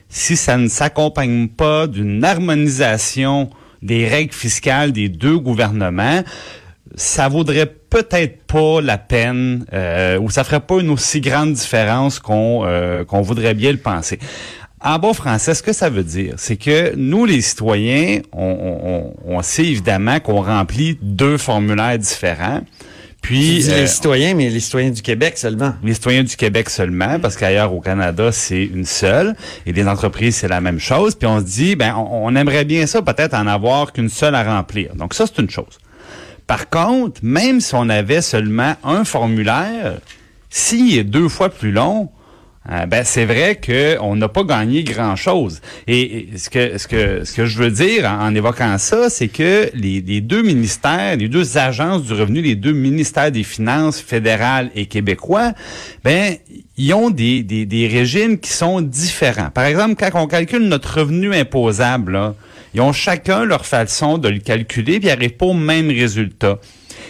si 0.09 0.35
ça 0.35 0.57
ne 0.57 0.67
s'accompagne 0.67 1.47
pas 1.47 1.87
d'une 1.87 2.23
harmonisation 2.23 3.49
des 3.81 4.07
règles 4.07 4.33
fiscales 4.33 4.91
des 4.91 5.07
deux 5.07 5.37
gouvernements, 5.37 6.23
ça 6.95 7.29
vaudrait 7.29 7.67
peut-être 7.89 8.43
pas 8.43 8.81
la 8.81 8.97
peine 8.97 9.65
euh, 9.73 10.19
ou 10.19 10.29
ça 10.29 10.43
ferait 10.43 10.59
pas 10.59 10.79
une 10.79 10.89
aussi 10.89 11.21
grande 11.21 11.53
différence 11.53 12.19
qu'on 12.19 12.63
euh, 12.65 13.03
qu'on 13.05 13.21
voudrait 13.21 13.53
bien 13.53 13.71
le 13.71 13.77
penser. 13.77 14.19
En 14.81 14.97
bon 14.97 15.13
français, 15.13 15.53
ce 15.55 15.61
que 15.63 15.73
ça 15.73 15.89
veut 15.89 16.03
dire, 16.03 16.35
c'est 16.37 16.55
que 16.55 16.93
nous, 16.95 17.25
les 17.25 17.41
citoyens, 17.41 18.21
on, 18.31 19.13
on- 19.25 19.33
on- 19.35 19.41
sait 19.41 19.65
évidemment 19.65 20.19
qu'on 20.21 20.41
remplit 20.41 20.97
deux 21.01 21.37
formulaires 21.37 21.97
différents. 21.97 22.61
Puis 23.21 23.69
euh, 23.69 23.81
les 23.81 23.87
citoyens, 23.87 24.33
mais 24.33 24.49
les 24.49 24.61
citoyens 24.61 24.91
du 24.91 25.01
Québec 25.01 25.37
seulement. 25.37 25.73
Les 25.83 25.93
citoyens 25.93 26.23
du 26.23 26.35
Québec 26.37 26.69
seulement, 26.69 27.19
parce 27.19 27.35
qu'ailleurs 27.35 27.73
au 27.73 27.81
Canada, 27.81 28.31
c'est 28.31 28.63
une 28.63 28.85
seule. 28.85 29.35
Et 29.65 29.73
les 29.73 29.85
entreprises, 29.85 30.37
c'est 30.37 30.47
la 30.47 30.61
même 30.61 30.79
chose. 30.79 31.15
Puis 31.15 31.27
on 31.27 31.39
se 31.39 31.45
dit, 31.45 31.75
ben, 31.75 31.95
on, 31.97 32.27
on 32.27 32.35
aimerait 32.37 32.63
bien 32.63 32.85
ça, 32.87 33.01
peut-être 33.01 33.33
en 33.33 33.47
avoir 33.47 33.91
qu'une 33.91 34.07
seule 34.09 34.35
à 34.35 34.43
remplir. 34.43 34.95
Donc 34.95 35.13
ça, 35.13 35.25
c'est 35.27 35.41
une 35.41 35.49
chose. 35.49 35.77
Par 36.47 36.69
contre, 36.69 37.19
même 37.21 37.59
si 37.59 37.75
on 37.75 37.89
avait 37.89 38.21
seulement 38.21 38.75
un 38.85 39.03
formulaire, 39.03 39.97
s'il 40.49 40.97
est 40.97 41.03
deux 41.03 41.27
fois 41.27 41.49
plus 41.49 41.71
long, 41.73 42.09
euh, 42.71 42.85
ben 42.85 43.03
c'est 43.03 43.25
vrai 43.25 43.59
qu'on 43.59 44.15
n'a 44.15 44.29
pas 44.29 44.43
gagné 44.43 44.83
grand 44.83 45.15
chose. 45.15 45.61
Et, 45.87 46.27
ce 46.37 46.49
que 46.49 46.77
ce 46.77 46.87
que 46.87 47.23
ce 47.23 47.33
que 47.33 47.45
je 47.45 47.57
veux 47.57 47.71
dire 47.71 48.05
en, 48.05 48.27
en 48.27 48.35
évoquant 48.35 48.77
ça, 48.77 49.09
c'est 49.09 49.27
que 49.27 49.69
les, 49.73 50.01
les 50.01 50.21
deux 50.21 50.41
ministères, 50.41 51.17
les 51.17 51.29
deux 51.29 51.57
agences 51.57 52.03
du 52.03 52.13
revenu, 52.13 52.41
les 52.41 52.55
deux 52.55 52.73
ministères 52.73 53.31
des 53.31 53.43
finances 53.43 53.99
fédérales 53.99 54.69
et 54.75 54.85
québécois, 54.85 55.53
ben 56.03 56.35
ils 56.77 56.93
ont 56.93 57.09
des, 57.09 57.43
des, 57.43 57.65
des 57.65 57.87
régimes 57.87 58.37
qui 58.39 58.51
sont 58.51 58.81
différents. 58.81 59.49
Par 59.49 59.65
exemple, 59.65 59.95
quand 59.95 60.21
on 60.21 60.27
calcule 60.27 60.67
notre 60.67 60.99
revenu 60.99 61.33
imposable, 61.35 62.13
là, 62.13 62.35
ils 62.73 62.81
ont 62.81 62.93
chacun 62.93 63.45
leur 63.45 63.65
façon 63.65 64.17
de 64.17 64.29
le 64.29 64.39
calculer, 64.39 64.99
puis 64.99 65.09
ils 65.09 65.13
n'arrivent 65.13 65.37
pas 65.37 65.47
au 65.47 65.53
même 65.53 65.89
résultat. 65.89 66.59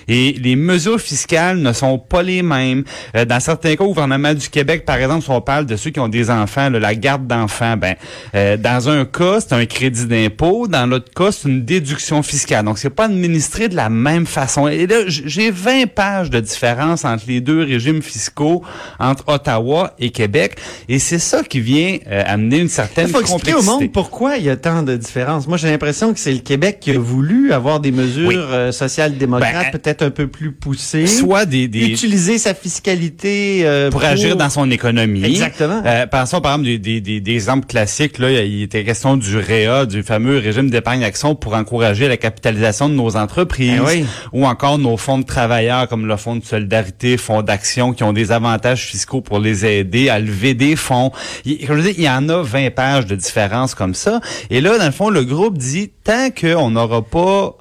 Et 0.09 0.33
les 0.33 0.55
mesures 0.55 0.99
fiscales 0.99 1.59
ne 1.59 1.71
sont 1.71 1.97
pas 1.99 2.23
les 2.23 2.41
mêmes. 2.41 2.83
Euh, 3.15 3.25
dans 3.25 3.39
certains 3.39 3.75
cas, 3.75 3.83
au 3.83 3.89
gouvernement 3.89 4.33
du 4.33 4.49
Québec, 4.49 4.83
par 4.85 4.97
exemple, 4.97 5.23
si 5.23 5.29
on 5.29 5.39
parle 5.41 5.65
de 5.65 5.75
ceux 5.75 5.91
qui 5.91 5.99
ont 5.99 6.07
des 6.09 6.29
enfants, 6.29 6.69
là, 6.69 6.79
la 6.79 6.95
garde 6.95 7.27
d'enfants, 7.27 7.77
ben, 7.77 7.95
euh, 8.35 8.57
dans 8.57 8.89
un 8.89 9.05
cas, 9.05 9.39
c'est 9.39 9.53
un 9.53 9.65
crédit 9.65 10.05
d'impôt. 10.07 10.67
Dans 10.67 10.85
l'autre 10.85 11.11
cas, 11.13 11.31
c'est 11.31 11.47
une 11.47 11.63
déduction 11.63 12.23
fiscale. 12.23 12.65
Donc, 12.65 12.79
c'est 12.79 12.89
pas 12.89 13.05
administré 13.05 13.69
de 13.69 13.75
la 13.75 13.89
même 13.89 14.25
façon. 14.25 14.67
Et 14.67 14.87
là, 14.87 15.03
j'ai 15.07 15.51
20 15.51 15.87
pages 15.93 16.29
de 16.29 16.39
différence 16.39 17.05
entre 17.05 17.25
les 17.27 17.41
deux 17.41 17.63
régimes 17.63 18.01
fiscaux, 18.01 18.63
entre 18.99 19.23
Ottawa 19.27 19.93
et 19.99 20.09
Québec. 20.09 20.57
Et 20.87 20.99
c'est 20.99 21.19
ça 21.19 21.43
qui 21.43 21.59
vient 21.59 21.97
euh, 22.09 22.23
amener 22.25 22.57
une 22.57 22.67
certaine 22.69 23.07
Il 23.07 23.11
faut 23.11 23.21
expliquer 23.21 23.53
au 23.53 23.61
monde 23.61 23.91
pourquoi 23.91 24.37
il 24.37 24.45
y 24.45 24.49
a 24.49 24.57
tant 24.57 24.83
de 24.83 24.95
différences. 24.95 25.47
Moi, 25.47 25.57
j'ai 25.57 25.69
l'impression 25.69 26.13
que 26.13 26.19
c'est 26.19 26.33
le 26.33 26.39
Québec 26.39 26.79
qui 26.79 26.91
a 26.91 26.99
voulu 26.99 27.53
avoir 27.53 27.79
des 27.79 27.91
mesures 27.91 28.27
Oui. 28.27 28.35
euh, 28.37 28.71
social-démocrates 28.71 29.71
Ben, 29.71 29.79
peut-être 29.79 29.98
un 30.01 30.09
peu 30.09 30.27
plus 30.27 30.51
poussées. 30.51 31.07
Soit 31.07 31.45
des, 31.45 31.67
des, 31.67 31.87
Utiliser 31.87 32.37
sa 32.37 32.53
fiscalité 32.53 33.61
euh, 33.63 33.89
pour 33.89 34.03
agir 34.03 34.35
dans 34.35 34.49
son 34.49 34.69
économie. 34.71 35.23
Exactement. 35.23 35.81
Euh, 35.85 36.05
pensons 36.07 36.41
par 36.41 36.53
exemple 36.53 36.79
des, 36.79 37.01
des, 37.01 37.33
exemples 37.33 37.67
classiques. 37.67 38.17
Là, 38.17 38.31
il 38.31 38.63
était 38.63 38.83
question 38.83 39.17
du 39.17 39.37
REA, 39.37 39.85
du 39.85 40.03
fameux 40.03 40.37
régime 40.37 40.69
d'épargne-action 40.69 41.35
pour 41.35 41.53
encourager 41.53 42.07
la 42.07 42.17
capitalisation 42.17 42.89
de 42.89 42.93
nos 42.95 43.15
entreprises, 43.15 43.79
Ben 43.79 43.85
oui. 43.85 44.05
ou 44.33 44.45
encore 44.45 44.77
nos 44.77 44.97
fonds 44.97 45.19
de 45.19 45.25
travailleurs 45.25 45.87
comme 45.87 46.05
le 46.05 46.17
fonds 46.17 46.35
de 46.35 46.43
solidarité, 46.43 47.17
fonds 47.17 47.41
d'action 47.41 47.93
qui 47.93 48.03
ont 48.03 48.13
des 48.13 48.31
avantages 48.31 48.85
fiscaux 48.85 49.21
pour 49.21 49.39
les 49.39 49.65
aider 49.65 50.09
à 50.09 50.19
lever 50.19 50.53
des 50.53 50.75
fonds. 50.75 51.11
Il, 51.45 51.65
comme 51.65 51.77
je 51.77 51.89
dis, 51.89 51.95
il 51.97 52.03
y 52.03 52.09
en 52.09 52.27
a 52.29 52.41
20 52.41 52.71
pages 52.71 53.05
de 53.05 53.15
différences 53.15 53.75
comme 53.75 53.95
ça. 53.95 54.19
Et 54.49 54.61
là, 54.61 54.77
dans 54.77 54.85
le 54.85 54.91
fond, 54.91 55.09
le 55.09 55.23
groupe 55.23 55.57
dit 55.57 55.89
tant 56.03 56.29
qu'on 56.31 56.71
n'aura 56.71 57.01
pas 57.01 57.55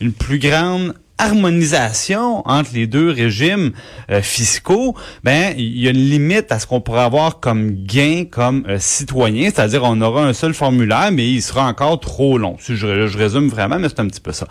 une 0.00 0.12
plus 0.12 0.38
grande 0.38 0.94
harmonisation 1.18 2.42
entre 2.46 2.70
les 2.74 2.86
deux 2.86 3.10
régimes 3.10 3.72
euh, 4.10 4.20
fiscaux, 4.20 4.94
ben 5.22 5.54
il 5.56 5.78
y 5.80 5.86
a 5.86 5.90
une 5.90 6.10
limite 6.10 6.50
à 6.50 6.58
ce 6.58 6.66
qu'on 6.66 6.80
pourrait 6.80 7.02
avoir 7.02 7.40
comme 7.40 7.70
gain 7.84 8.24
comme 8.30 8.64
euh, 8.68 8.78
citoyen, 8.78 9.44
c'est-à-dire 9.44 9.82
on 9.84 10.00
aura 10.00 10.24
un 10.24 10.32
seul 10.32 10.54
formulaire, 10.54 11.10
mais 11.12 11.28
il 11.28 11.42
sera 11.42 11.66
encore 11.66 12.00
trop 12.00 12.36
long. 12.38 12.56
Si 12.60 12.76
je, 12.76 13.06
je 13.06 13.18
résume 13.18 13.48
vraiment, 13.48 13.78
mais 13.78 13.88
c'est 13.88 14.00
un 14.00 14.08
petit 14.08 14.20
peu 14.20 14.32
ça. 14.32 14.48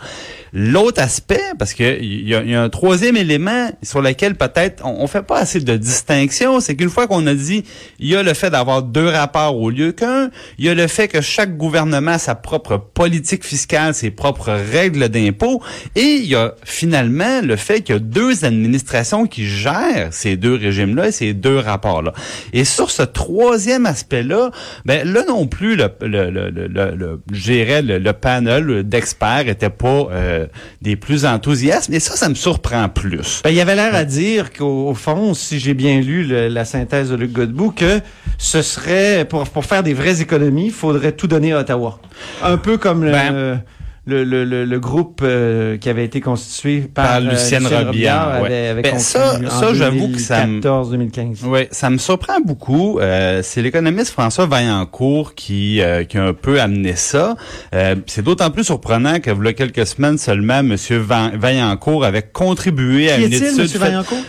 L'autre 0.52 1.02
aspect, 1.02 1.42
parce 1.58 1.74
que 1.74 2.00
il 2.00 2.28
y, 2.28 2.34
a, 2.34 2.42
y 2.42 2.54
a 2.54 2.62
un 2.62 2.68
troisième 2.68 3.16
élément 3.16 3.70
sur 3.82 4.00
lequel 4.00 4.36
peut-être 4.36 4.84
on, 4.86 5.02
on 5.02 5.06
fait 5.06 5.22
pas 5.22 5.38
assez 5.38 5.60
de 5.60 5.76
distinction, 5.76 6.60
c'est 6.60 6.76
qu'une 6.76 6.90
fois 6.90 7.06
qu'on 7.06 7.26
a 7.26 7.34
dit 7.34 7.64
il 7.98 8.08
y 8.08 8.16
a 8.16 8.22
le 8.22 8.34
fait 8.34 8.50
d'avoir 8.50 8.82
deux 8.82 9.08
rapports 9.08 9.56
au 9.56 9.70
lieu 9.70 9.92
qu'un, 9.92 10.30
il 10.58 10.64
y 10.64 10.68
a 10.68 10.74
le 10.74 10.86
fait 10.86 11.08
que 11.08 11.20
chaque 11.20 11.56
gouvernement 11.56 12.12
a 12.12 12.18
sa 12.18 12.34
propre 12.34 12.76
politique 12.76 13.44
fiscale, 13.44 13.94
ses 13.94 14.10
propres 14.10 14.52
règles 14.52 15.08
d'impôt, 15.08 15.62
et 15.94 16.00
il 16.00 16.26
y 16.26 16.34
a 16.34 16.53
finalement 16.64 17.40
le 17.42 17.56
fait 17.56 17.80
qu'il 17.80 17.94
y 17.94 17.96
a 17.96 18.00
deux 18.00 18.44
administrations 18.44 19.26
qui 19.26 19.46
gèrent 19.46 20.08
ces 20.12 20.36
deux 20.36 20.54
régimes-là 20.54 21.08
et 21.08 21.12
ces 21.12 21.32
deux 21.34 21.58
rapports-là. 21.58 22.12
Et 22.52 22.64
sur 22.64 22.90
ce 22.90 23.02
troisième 23.02 23.86
aspect-là, 23.86 24.50
ben 24.84 25.10
là 25.10 25.22
non 25.26 25.46
plus, 25.46 25.76
le, 25.76 25.88
le, 26.02 26.30
le, 26.30 26.50
le, 26.50 26.68
le- 26.68 27.18
le, 27.30 27.98
le 27.98 28.12
panel 28.12 28.82
d'experts 28.84 29.48
était 29.48 29.70
pas 29.70 30.08
euh, 30.10 30.46
des 30.82 30.96
plus 30.96 31.24
enthousiastes, 31.24 31.88
mais 31.88 32.00
ça, 32.00 32.16
ça 32.16 32.28
me 32.28 32.34
surprend 32.34 32.88
plus. 32.88 33.40
Ben, 33.44 33.50
il 33.50 33.56
y 33.56 33.60
avait 33.60 33.74
l'air 33.74 33.94
à 33.94 34.04
dire 34.04 34.52
qu'au 34.52 34.88
au 34.88 34.94
fond, 34.94 35.34
si 35.34 35.58
j'ai 35.58 35.74
bien 35.74 36.00
lu 36.00 36.24
le- 36.24 36.48
la 36.48 36.64
synthèse 36.64 37.10
de 37.10 37.16
Luc 37.16 37.32
Godbout, 37.32 37.70
que 37.72 38.00
ce 38.38 38.62
serait, 38.62 39.24
pour, 39.24 39.44
pour 39.48 39.64
faire 39.64 39.82
des 39.82 39.94
vraies 39.94 40.20
économies, 40.20 40.66
il 40.66 40.72
faudrait 40.72 41.12
tout 41.12 41.26
donner 41.26 41.52
à 41.52 41.60
Ottawa. 41.60 41.98
Un 42.42 42.56
peu 42.56 42.76
comme 42.78 43.04
le, 44.06 44.22
le, 44.24 44.44
le, 44.44 44.64
le- 44.66 44.80
groupe 44.80 45.20
euh, 45.22 45.78
qui 45.78 45.88
avait 45.88 46.04
été 46.04 46.20
constitué 46.20 46.80
par, 46.80 47.06
Par 47.06 47.16
euh, 47.16 47.20
Lucienne 47.30 47.66
Robillard, 47.66 48.42
ouais. 48.42 48.46
avait, 48.46 48.68
avait 48.68 48.82
Ben, 48.82 48.98
ça- 48.98 49.38
ça, 49.48 49.72
j'avoue 49.72 50.08
que 50.12 50.18
ça 50.18 50.46
me- 50.46 50.60
2014-2015. 50.60 51.38
Oui, 51.44 51.60
ça 51.70 51.88
me 51.88 51.96
surprend 51.98 52.40
beaucoup. 52.44 52.98
Euh, 53.00 53.40
c'est 53.42 53.62
l'économiste 53.62 54.10
François 54.10 54.44
Vaillancourt 54.46 55.34
qui, 55.34 55.80
euh, 55.80 56.04
qui 56.04 56.18
a 56.18 56.24
un 56.24 56.34
peu 56.34 56.60
amené 56.60 56.96
ça. 56.96 57.34
Euh, 57.74 57.94
c'est 58.06 58.22
d'autant 58.22 58.50
plus 58.50 58.64
surprenant 58.64 59.20
que, 59.20 59.30
il 59.30 59.44
y 59.44 59.48
a 59.48 59.52
quelques 59.54 59.86
semaines 59.86 60.18
seulement, 60.18 60.58
M. 60.60 60.76
Vaillancourt 61.34 62.04
avait 62.04 62.22
contribué 62.22 63.10
à 63.10 63.16
une 63.18 63.32
étude. 63.32 63.56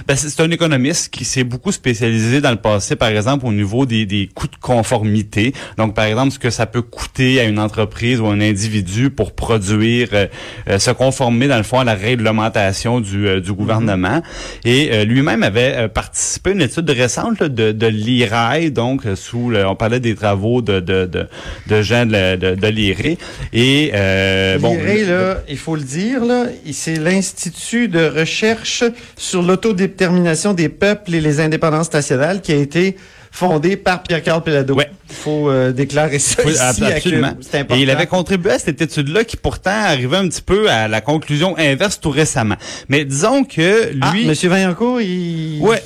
Ben, 0.08 0.16
c'est 0.16 0.30
c'est 0.30 0.42
un 0.42 0.52
économiste 0.52 1.10
qui 1.14 1.26
s'est 1.26 1.44
beaucoup 1.44 1.72
spécialisé 1.72 2.40
dans 2.42 2.52
le 2.52 2.56
passé, 2.58 2.96
par 2.96 3.10
exemple, 3.10 3.46
au 3.46 3.52
niveau 3.52 3.86
des, 3.86 4.06
des 4.06 4.30
coûts 4.34 4.48
de 4.48 4.56
conformité. 4.62 5.54
Donc, 5.78 5.94
par 5.96 6.06
exemple, 6.06 6.32
ce 6.32 6.40
que 6.40 6.50
ça 6.50 6.66
peut 6.66 6.82
coûter 6.82 7.40
à 7.40 7.44
une 7.44 7.60
entreprise 7.60 8.20
ou 8.22 8.28
à 8.28 8.32
un 8.34 8.42
individu 8.42 9.10
pour 9.10 9.34
produire, 9.34 9.65
euh, 9.74 10.28
euh, 10.70 10.80
se 10.80 10.92
conformer, 10.92 11.48
dans 11.48 11.58
le 11.58 11.64
fond, 11.64 11.80
à 11.80 11.84
la 11.84 11.96
réglementation 11.96 13.00
du, 13.02 13.28
euh, 13.28 13.40
du 13.42 13.54
gouvernement. 13.54 14.22
Et 14.64 14.90
euh, 14.92 15.04
lui-même 15.06 15.44
avait 15.44 15.88
participé 15.90 16.52
à 16.52 16.54
une 16.54 16.62
étude 16.62 16.90
récente 16.90 17.40
là, 17.40 17.50
de, 17.50 17.72
de 17.72 17.88
l'IRAI, 17.88 18.70
donc 18.70 19.04
sous, 19.16 19.50
le- 19.50 19.66
on 19.68 19.76
parlait 19.76 20.00
des 20.00 20.16
travaux 20.16 20.62
de, 20.62 20.80
de, 20.80 21.06
de, 21.06 21.28
de 21.68 21.82
gens 21.82 22.06
de, 22.06 22.12
la- 22.12 22.38
de, 22.38 22.56
de 22.56 22.68
l'IRI. 22.68 23.18
Et 23.54 23.92
bon, 24.60 24.78
L'IRE, 24.78 25.08
là, 25.10 25.38
il 25.50 25.58
faut 25.58 25.76
le 25.76 25.82
dire, 25.84 26.24
là, 26.26 26.46
c'est 26.72 26.96
l'Institut 26.96 27.88
de 27.88 28.06
recherche 28.06 28.84
sur 29.18 29.42
l'autodétermination 29.42 30.54
des 30.54 30.70
peuples 30.70 31.16
et 31.16 31.22
les 31.22 31.40
indépendances 31.40 31.92
nationales 31.94 32.42
qui 32.42 32.52
a 32.52 32.56
été 32.58 32.96
fondé 33.36 33.76
par 33.76 34.02
Pierre-Carl 34.04 34.42
Pelado. 34.42 34.74
Ouais. 34.76 34.90
Il 35.10 35.16
faut 35.16 35.50
euh, 35.50 35.72
déclarer 35.72 36.20
ça 36.20 36.42
Oui, 36.46 36.54
ici. 36.54 36.84
absolument. 36.84 37.28
à 37.28 37.58
important. 37.58 37.76
Et 37.76 37.82
il 37.84 37.90
avait 37.90 38.08
contribué 38.08 38.52
à 38.52 38.60
cette 38.60 38.82
étude-là 38.82 39.24
qui 39.26 39.36
pourtant 39.38 39.72
arrivait 39.72 40.18
un 40.18 40.28
petit 40.30 40.42
peu 40.42 40.70
à 40.70 40.88
la 40.88 41.02
conclusion 41.02 41.56
inverse 41.58 42.00
tout 42.00 42.10
récemment. 42.12 42.56
Mais 42.90 43.04
disons 43.06 43.44
que 43.44 43.92
Ah, 44.02 44.12
lui... 44.14 44.26
Monsieur 44.26 44.50
Vaillancourt, 44.50 45.02
il... 45.02 45.60
Ouais. 45.60 45.84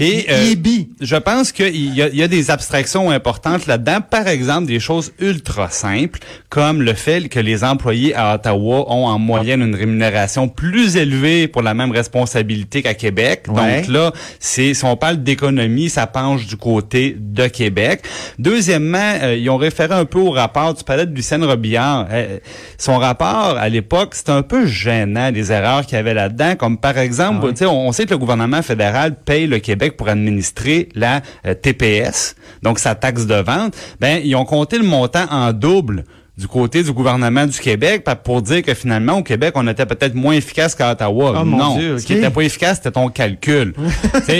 Et 0.00 0.26
euh, 0.30 0.54
je 1.00 1.16
pense 1.16 1.52
qu'il 1.52 1.74
y 1.74 1.98
y 1.98 2.22
a 2.22 2.28
des 2.28 2.50
abstractions 2.50 3.10
importantes 3.10 3.66
là-dedans. 3.66 3.98
Par 4.00 4.28
exemple, 4.28 4.66
des 4.66 4.80
choses 4.80 5.12
ultra 5.18 5.70
simples, 5.70 6.20
comme 6.48 6.82
le 6.82 6.94
fait 6.94 7.28
que 7.28 7.40
les 7.40 7.64
employés 7.64 8.14
à 8.14 8.34
Ottawa 8.34 8.84
ont 8.92 9.06
en 9.06 9.18
moyenne 9.18 9.62
une 9.62 9.74
rémunération 9.74 10.48
plus 10.48 10.96
élevée 10.96 11.48
pour 11.48 11.62
la 11.62 11.74
même 11.74 11.90
responsabilité 11.90 12.82
qu'à 12.82 12.94
Québec. 12.94 13.44
Ouais. 13.48 13.82
Donc 13.82 13.88
là, 13.88 14.12
c'est 14.40 14.74
si 14.74 14.84
on 14.84 14.96
parle 14.96 15.22
d'économie, 15.22 15.90
ça 15.90 16.06
penche 16.06 16.46
du 16.46 16.56
côté 16.56 17.16
de 17.18 17.46
Québec. 17.48 18.02
Deuxièmement, 18.38 19.14
euh, 19.22 19.36
ils 19.36 19.50
ont 19.50 19.56
référé 19.56 19.94
un 19.94 20.04
peu 20.04 20.18
au 20.18 20.30
rapport 20.30 20.74
du 20.74 20.84
palais 20.84 21.06
de 21.06 21.14
Lucien 21.14 21.44
Robillard. 21.44 22.06
Euh, 22.10 22.38
son 22.78 22.98
rapport, 22.98 23.56
à 23.58 23.68
l'époque, 23.68 24.14
c'était 24.14 24.32
un 24.32 24.42
peu 24.42 24.66
gênant, 24.66 25.30
les 25.30 25.50
erreurs 25.52 25.84
qu'il 25.86 25.96
y 25.96 25.98
avait 25.98 26.14
là-dedans. 26.14 26.54
Comme 26.56 26.78
par 26.78 26.98
exemple, 26.98 27.38
Ah 27.42 27.46
ouais. 27.46 27.52
tu 27.52 27.58
sais, 27.58 27.66
on, 27.66 27.88
on 27.88 27.92
sait 27.92 28.04
que 28.06 28.10
le 28.10 28.18
gouvernement 28.18 28.62
fédéral 28.62 29.16
paye 29.24 29.46
le 29.46 29.58
Québec 29.58 29.87
pour 29.96 30.08
administrer 30.08 30.88
la 30.94 31.22
euh, 31.46 31.54
TPS, 31.54 32.36
donc 32.62 32.78
sa 32.78 32.94
taxe 32.94 33.26
de 33.26 33.34
vente. 33.34 33.74
Ben, 34.00 34.20
ils 34.24 34.34
ont 34.36 34.44
compté 34.44 34.78
le 34.78 34.84
montant 34.84 35.26
en 35.30 35.52
double 35.52 36.04
du 36.38 36.46
côté 36.46 36.84
du 36.84 36.92
gouvernement 36.92 37.46
du 37.46 37.58
Québec 37.58 38.04
pour 38.22 38.42
dire 38.42 38.62
que 38.62 38.72
finalement 38.72 39.14
au 39.14 39.22
Québec 39.24 39.54
on 39.56 39.66
était 39.66 39.86
peut-être 39.86 40.14
moins 40.14 40.34
efficace 40.34 40.76
qu'à 40.76 40.92
Ottawa. 40.92 41.40
Oh, 41.40 41.44
mon 41.44 41.58
non, 41.58 41.98
ce 41.98 42.06
qui 42.06 42.12
ok. 42.12 42.18
était 42.18 42.30
pas 42.30 42.42
efficace 42.42 42.76
c'était 42.76 42.92
ton 42.92 43.08
calcul. 43.08 43.74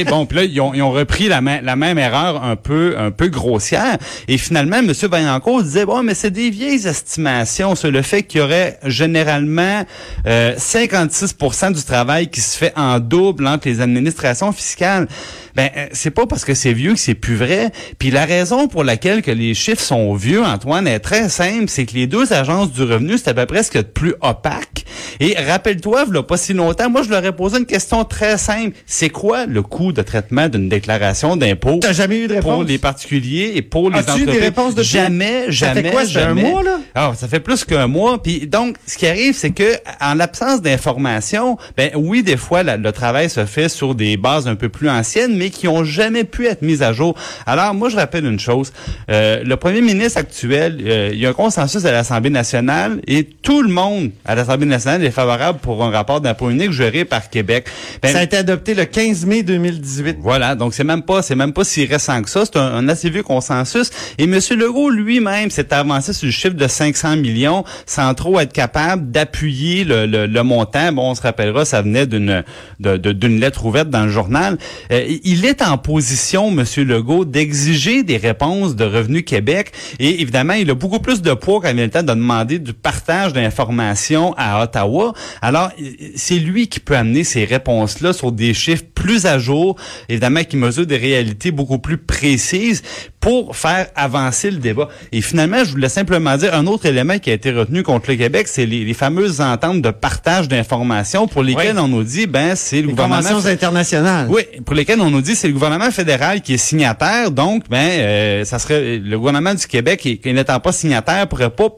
Bon, 0.08 0.26
puis 0.26 0.36
là 0.36 0.44
ils 0.44 0.60
ont, 0.60 0.72
ils 0.74 0.82
ont 0.82 0.92
repris 0.92 1.28
la, 1.28 1.40
la 1.40 1.76
même 1.76 1.98
erreur 1.98 2.42
un 2.42 2.56
peu 2.56 2.94
un 2.96 3.10
peu 3.10 3.28
grossière 3.28 3.98
et 4.28 4.38
finalement 4.38 4.76
M. 4.76 4.92
Vaillancourt 4.92 5.62
disait 5.62 5.84
bon 5.84 6.02
mais 6.02 6.14
c'est 6.14 6.30
des 6.30 6.50
vieilles 6.50 6.86
estimations 6.86 7.74
sur 7.74 7.90
le 7.90 8.02
fait 8.02 8.22
qu'il 8.22 8.40
y 8.40 8.44
aurait 8.44 8.78
généralement 8.84 9.84
euh, 10.26 10.54
56% 10.54 11.72
du 11.72 11.82
travail 11.82 12.28
qui 12.28 12.40
se 12.40 12.56
fait 12.56 12.72
en 12.76 13.00
double 13.00 13.46
entre 13.46 13.68
les 13.68 13.80
administrations 13.80 14.52
fiscales. 14.52 15.08
Ben 15.56 15.70
euh, 15.76 15.86
c'est 15.92 16.12
pas 16.12 16.26
parce 16.26 16.44
que 16.44 16.54
c'est 16.54 16.72
vieux 16.72 16.92
que 16.92 17.00
c'est 17.00 17.14
plus 17.14 17.34
vrai. 17.34 17.72
Puis 17.98 18.12
la 18.12 18.24
raison 18.24 18.68
pour 18.68 18.84
laquelle 18.84 19.22
que 19.22 19.32
les 19.32 19.54
chiffres 19.54 19.82
sont 19.82 20.14
vieux, 20.14 20.44
Antoine, 20.44 20.86
est 20.86 21.00
très 21.00 21.28
simple, 21.28 21.64
c'est 21.66 21.87
que 21.88 21.94
les 21.94 22.06
deux 22.06 22.32
agences 22.32 22.72
du 22.72 22.82
revenu, 22.82 23.16
c'est 23.18 23.28
à 23.28 23.34
peu 23.34 23.46
près 23.46 23.62
ce 23.62 23.70
qu'il 23.70 23.78
y 23.78 23.80
a 23.80 23.82
de 23.84 23.88
plus 23.88 24.14
opaque. 24.20 24.84
Et 25.20 25.34
rappelle-toi, 25.38 26.04
il 26.14 26.22
pas 26.22 26.36
si 26.36 26.52
longtemps, 26.52 26.90
moi, 26.90 27.02
je 27.02 27.10
leur 27.10 27.24
ai 27.24 27.32
posé 27.32 27.58
une 27.58 27.66
question 27.66 28.04
très 28.04 28.36
simple. 28.38 28.76
C'est 28.86 29.08
quoi 29.10 29.46
le 29.46 29.62
coût 29.62 29.92
de 29.92 30.02
traitement 30.02 30.48
d'une 30.48 30.68
déclaration 30.68 31.36
d'impôt? 31.36 31.78
T'as 31.80 31.92
jamais 31.92 32.18
eu 32.20 32.28
de 32.28 32.34
réponse? 32.34 32.54
Pour 32.54 32.64
les 32.64 32.78
particuliers 32.78 33.52
et 33.56 33.62
pour 33.62 33.90
les 33.90 33.98
entreprises. 34.00 34.26
des 34.26 34.38
réponses 34.38 34.74
depuis? 34.74 34.88
Jamais, 34.88 35.44
jamais, 35.50 35.74
Ça 35.74 35.82
fait 35.82 35.90
quoi, 35.90 36.04
ça 36.04 36.10
fait 36.10 36.18
un 36.18 36.28
jamais. 36.28 36.50
mois, 36.50 36.62
là? 36.62 36.78
Ah, 36.94 37.12
ça 37.16 37.26
fait 37.28 37.40
plus 37.40 37.64
qu'un 37.64 37.86
mois. 37.86 38.22
Puis 38.22 38.46
donc, 38.46 38.76
ce 38.86 38.96
qui 38.96 39.06
arrive, 39.06 39.34
c'est 39.34 39.50
que 39.50 39.72
en 40.00 40.14
l'absence 40.14 40.60
d'informations, 40.62 41.56
ben 41.76 41.90
oui, 41.94 42.22
des 42.22 42.36
fois, 42.36 42.62
la- 42.62 42.76
le 42.76 42.92
travail 42.92 43.30
se 43.30 43.44
fait 43.46 43.68
sur 43.68 43.94
des 43.94 44.16
bases 44.16 44.46
un 44.48 44.54
peu 44.56 44.68
plus 44.68 44.88
anciennes, 44.90 45.36
mais 45.36 45.50
qui 45.50 45.68
ont 45.68 45.84
jamais 45.84 46.24
pu 46.24 46.46
être 46.46 46.62
mises 46.62 46.82
à 46.82 46.92
jour. 46.92 47.14
Alors, 47.46 47.74
moi, 47.74 47.88
je 47.88 47.96
rappelle 47.96 48.24
une 48.26 48.38
chose. 48.40 48.72
Euh, 49.10 49.42
le 49.44 49.56
premier 49.56 49.80
ministre 49.80 50.18
actuel, 50.18 50.78
euh, 50.84 51.10
il 51.12 51.18
y 51.18 51.26
a 51.26 51.30
un 51.30 51.32
consensus 51.32 51.77
à 51.86 51.92
l'Assemblée 51.92 52.30
nationale 52.30 53.00
et 53.06 53.24
tout 53.24 53.62
le 53.62 53.68
monde 53.68 54.10
à 54.24 54.34
l'Assemblée 54.34 54.66
nationale 54.66 55.04
est 55.04 55.10
favorable 55.10 55.58
pour 55.60 55.82
un 55.84 55.90
rapport 55.90 56.20
d'impôt 56.20 56.50
unique 56.50 56.72
géré 56.72 57.04
par 57.04 57.30
Québec. 57.30 57.66
Ben, 58.02 58.12
Ça 58.12 58.18
a 58.18 58.22
été 58.22 58.36
adopté 58.36 58.74
le 58.74 58.84
15 58.84 59.26
mai 59.26 59.42
2018. 59.42 60.18
voilà, 60.20 60.54
donc 60.54 60.74
c'est 60.74 60.84
même 60.84 61.02
pas 61.02 61.22
c'est 61.22 61.34
même 61.36 61.52
pas 61.52 61.64
si 61.64 61.84
récent 61.86 62.20
que 62.22 62.30
ça, 62.30 62.44
c'est 62.44 62.56
un, 62.58 62.74
un 62.74 62.88
assez 62.88 63.10
vieux 63.10 63.22
consensus 63.22 63.90
et 64.18 64.24
M. 64.24 64.38
Legault 64.56 64.90
lui-même 64.90 65.50
s'est 65.50 65.72
avancé 65.72 66.12
sur 66.12 66.26
le 66.26 66.32
chiffre 66.32 66.54
de 66.54 66.66
500 66.66 67.16
millions 67.16 67.64
sans 67.86 68.12
trop 68.14 68.38
être 68.40 68.52
capable 68.52 69.10
d'appuyer 69.10 69.84
le, 69.84 70.06
le- 70.06 70.26
le 70.26 70.42
montant. 70.42 70.92
Bon, 70.92 71.10
on 71.10 71.14
se 71.14 71.22
rappellera, 71.22 71.64
ça 71.64 71.82
venait 71.82 72.06
d'une 72.06 72.42
d'une 72.80 73.40
lettre 73.40 73.64
ouverte 73.66 73.90
dans 73.90 74.04
le 74.04 74.10
journal. 74.10 74.56
Euh, 74.92 75.04
il 75.24 75.44
est 75.44 75.62
en 75.62 75.78
position, 75.78 76.48
M. 76.50 76.64
Legault, 76.86 77.24
d'exiger 77.24 78.02
des 78.02 78.16
réponses 78.16 78.76
de 78.76 78.84
Revenu 78.84 79.22
Québec 79.22 79.72
et 79.98 80.20
évidemment, 80.20 80.54
il 80.54 80.70
a 80.70 80.74
beaucoup 80.74 81.00
plus 81.00 81.22
de 81.22 81.34
poids 81.34 81.60
temps 81.88 82.02
de 82.02 82.08
demander 82.08 82.58
du 82.58 82.72
partage 82.72 83.32
d'informations 83.32 84.34
à 84.36 84.62
Ottawa. 84.62 85.12
Alors, 85.42 85.70
c'est 86.16 86.38
lui 86.38 86.68
qui 86.68 86.80
peut 86.80 86.96
amener 86.96 87.24
ces 87.24 87.44
réponses-là 87.44 88.12
sur 88.12 88.32
des 88.32 88.54
chiffres 88.54 88.84
plus 88.94 89.26
à 89.26 89.38
jour, 89.38 89.76
évidemment, 90.08 90.44
qui 90.44 90.56
mesurent 90.56 90.86
des 90.86 90.96
réalités 90.96 91.50
beaucoup 91.50 91.78
plus 91.78 91.98
précises 91.98 92.82
pour 93.20 93.56
faire 93.56 93.88
avancer 93.96 94.50
le 94.50 94.58
débat. 94.58 94.88
Et 95.10 95.20
finalement, 95.22 95.64
je 95.64 95.70
voulais 95.72 95.88
simplement 95.88 96.36
dire 96.36 96.54
un 96.54 96.66
autre 96.68 96.86
élément 96.86 97.18
qui 97.18 97.30
a 97.30 97.32
été 97.32 97.50
retenu 97.50 97.82
contre 97.82 98.10
le 98.10 98.16
Québec, 98.16 98.46
c'est 98.46 98.64
les, 98.64 98.84
les 98.84 98.94
fameuses 98.94 99.40
ententes 99.40 99.82
de 99.82 99.90
partage 99.90 100.46
d'informations 100.46 101.26
pour 101.26 101.42
lesquelles 101.42 101.76
Oui. 101.76 101.82
on 101.82 101.88
nous 101.88 102.04
dit, 102.04 102.26
ben, 102.26 102.54
c'est 102.54 102.76
le 102.80 102.82
Les 102.82 102.92
gouvernement... 102.92 103.20
conventions 103.28 103.50
internationales. 103.50 104.28
Oui, 104.30 104.42
pour 104.64 104.74
lesquels 104.76 105.00
on 105.00 105.10
nous 105.10 105.20
dit 105.20 105.34
c'est 105.34 105.48
le 105.48 105.52
gouvernement 105.54 105.90
fédéral 105.90 106.42
qui 106.42 106.54
est 106.54 106.58
signataire, 106.58 107.32
donc 107.32 107.68
ben 107.68 107.78
euh, 107.78 108.44
ça 108.44 108.58
serait 108.60 108.98
le 108.98 109.18
gouvernement 109.18 109.54
du 109.54 109.66
Québec 109.66 109.98
qui, 110.00 110.18
qui 110.18 110.32
n'étant 110.32 110.60
pas 110.60 110.70
signataire 110.72 111.26
pourrait 111.26 111.50
pas 111.50 111.70